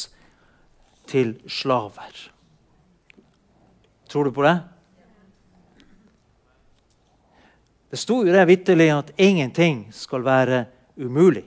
til 1.10 1.34
slaver. 1.50 2.14
Tror 4.10 4.24
du 4.24 4.32
på 4.32 4.44
det? 4.44 4.58
Det 7.90 7.98
sto 7.98 8.20
jo 8.26 8.34
det 8.34 8.46
vitterlig 8.50 8.90
at 8.94 9.12
ingenting 9.18 9.88
skal 9.94 10.26
være 10.26 10.66
umulig. 10.98 11.46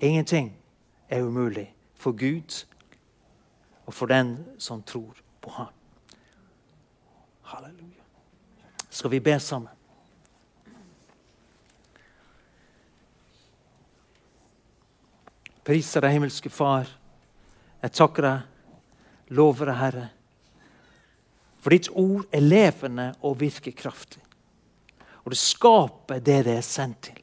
Ingenting 0.00 0.52
er 1.08 1.22
umulig 1.22 1.74
for 1.94 2.12
Gud 2.12 2.64
og 3.86 3.94
for 3.94 4.06
den 4.06 4.36
som 4.58 4.82
tror 4.82 5.16
på 5.40 5.50
ham. 5.50 5.72
Halleluja. 7.42 8.04
Skal 8.90 9.10
vi 9.10 9.20
be 9.20 9.40
sammen? 9.40 9.72
Priser 15.64 16.00
deg, 16.00 16.12
himmelske 16.16 16.50
Far. 16.52 16.88
Jeg 17.82 17.92
takker 17.92 18.24
deg, 18.24 18.57
lover 19.34 19.72
Herre. 19.78 20.08
For 21.58 21.74
ditt 21.74 21.90
ord 21.90 22.26
er 22.32 22.44
levende 22.44 23.10
og 23.26 23.40
virker 23.40 23.74
kraftig. 23.76 24.22
Og 25.24 25.34
det 25.34 25.40
skaper 25.40 26.22
det 26.24 26.44
det 26.46 26.54
er 26.56 26.64
sendt 26.64 27.02
til. 27.10 27.18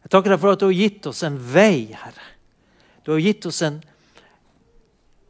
Jeg 0.00 0.10
takker 0.10 0.32
deg 0.32 0.40
for 0.42 0.56
at 0.56 0.62
du 0.62 0.66
har 0.66 0.74
gitt 0.74 1.06
oss 1.06 1.22
en 1.26 1.36
vei, 1.38 1.92
Herre. 1.94 2.26
Du 3.04 3.12
har 3.12 3.20
gitt 3.22 3.46
oss 3.46 3.60
en, 3.62 3.78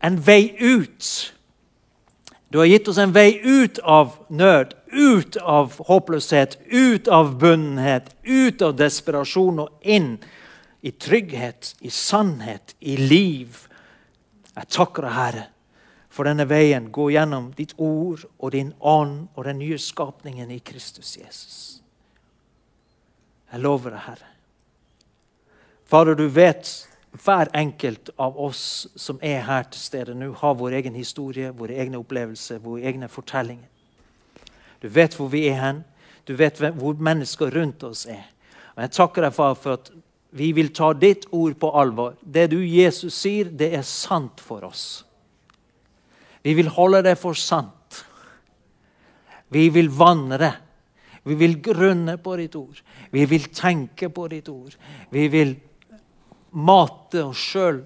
en 0.00 0.16
vei 0.24 0.54
ut. 0.56 1.10
Du 2.50 2.58
har 2.58 2.70
gitt 2.70 2.88
oss 2.88 2.98
en 2.98 3.12
vei 3.14 3.34
ut 3.42 3.78
av 3.84 4.16
nød, 4.28 4.72
ut 4.90 5.36
av 5.36 5.76
håpløshet, 5.86 6.56
ut 6.66 7.08
av 7.08 7.36
bunnhet, 7.38 8.10
ut 8.24 8.62
av 8.62 8.74
desperasjon 8.78 9.60
og 9.66 9.86
inn 9.86 10.16
i 10.80 10.90
trygghet, 10.90 11.74
i 11.80 11.92
sannhet, 11.92 12.74
i 12.80 12.96
liv. 12.96 13.68
Jeg 14.56 14.68
takker 14.74 15.06
deg, 15.06 15.14
Herre, 15.14 15.46
for 16.10 16.26
denne 16.26 16.46
veien. 16.50 16.90
Gå 16.92 17.10
gjennom 17.14 17.50
ditt 17.56 17.76
ord 17.78 18.24
og 18.38 18.52
din 18.54 18.72
ånd 18.80 19.28
og 19.34 19.46
den 19.46 19.60
nye 19.62 19.78
skapningen 19.78 20.50
i 20.50 20.60
Kristus 20.64 21.16
Jesus. 21.20 21.58
Jeg 23.50 23.62
lover 23.62 23.94
deg, 23.94 24.04
Herre. 24.06 24.30
Fader, 25.90 26.14
du 26.14 26.28
vet 26.30 26.68
hver 27.10 27.50
enkelt 27.58 28.12
av 28.16 28.36
oss 28.38 28.86
som 28.94 29.18
er 29.22 29.42
her 29.42 29.64
til 29.66 29.82
stede 29.82 30.14
nå, 30.14 30.30
har 30.38 30.54
vår 30.54 30.76
egen 30.78 30.94
historie, 30.94 31.50
våre 31.50 31.74
egne 31.82 31.98
opplevelser, 31.98 32.60
våre 32.62 32.86
egne 32.86 33.08
fortellinger. 33.10 33.66
Du 34.80 34.88
vet 34.88 35.16
hvor 35.18 35.28
vi 35.32 35.48
er 35.50 35.58
hen. 35.60 35.80
Du 36.24 36.36
vet 36.38 36.60
hvor 36.78 37.00
mennesker 37.02 37.50
rundt 37.50 37.82
oss 37.84 38.06
er. 38.06 38.22
Og 38.76 38.82
Jeg 38.84 38.94
takker 38.96 39.26
deg, 39.26 39.34
far, 39.34 39.56
for 39.58 39.80
at 39.80 39.90
vi 40.30 40.52
vil 40.52 40.72
ta 40.74 40.92
ditt 40.94 41.26
ord 41.34 41.58
på 41.58 41.70
alvor. 41.74 42.14
Det 42.22 42.46
du, 42.52 42.60
Jesus, 42.66 43.14
sier, 43.14 43.50
det 43.50 43.72
er 43.74 43.86
sant 43.86 44.40
for 44.40 44.64
oss. 44.68 45.04
Vi 46.42 46.54
vil 46.54 46.70
holde 46.72 47.02
det 47.02 47.16
for 47.20 47.34
sant. 47.36 48.04
Vi 49.50 49.68
vil 49.74 49.90
vandre. 49.90 50.52
Vi 51.26 51.34
vil 51.34 51.58
grunne 51.60 52.16
på 52.22 52.36
ditt 52.38 52.54
ord. 52.56 52.78
Vi 53.10 53.26
vil 53.26 53.50
tenke 53.52 54.08
på 54.08 54.28
ditt 54.30 54.48
ord. 54.48 54.76
Vi 55.10 55.26
vil 55.28 55.56
mate 56.56 57.24
oss 57.26 57.42
sjøl 57.50 57.82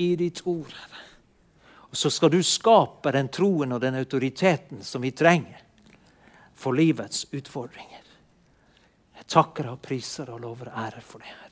i 0.00 0.14
ditt 0.16 0.44
ord. 0.46 0.72
Og 1.90 1.96
Så 1.96 2.10
skal 2.10 2.30
du 2.30 2.40
skape 2.42 3.12
den 3.12 3.28
troen 3.28 3.74
og 3.74 3.82
den 3.82 3.98
autoriteten 3.98 4.80
som 4.86 5.02
vi 5.02 5.10
trenger 5.12 5.58
for 6.54 6.72
livets 6.72 7.26
utfordringer. 7.34 8.06
Jeg 9.18 9.28
takker 9.28 9.68
og 9.74 9.82
priser 9.82 10.30
og 10.32 10.40
lover 10.40 10.72
ære 10.72 11.02
for 11.04 11.18
det, 11.20 11.28
Herre. 11.28 11.51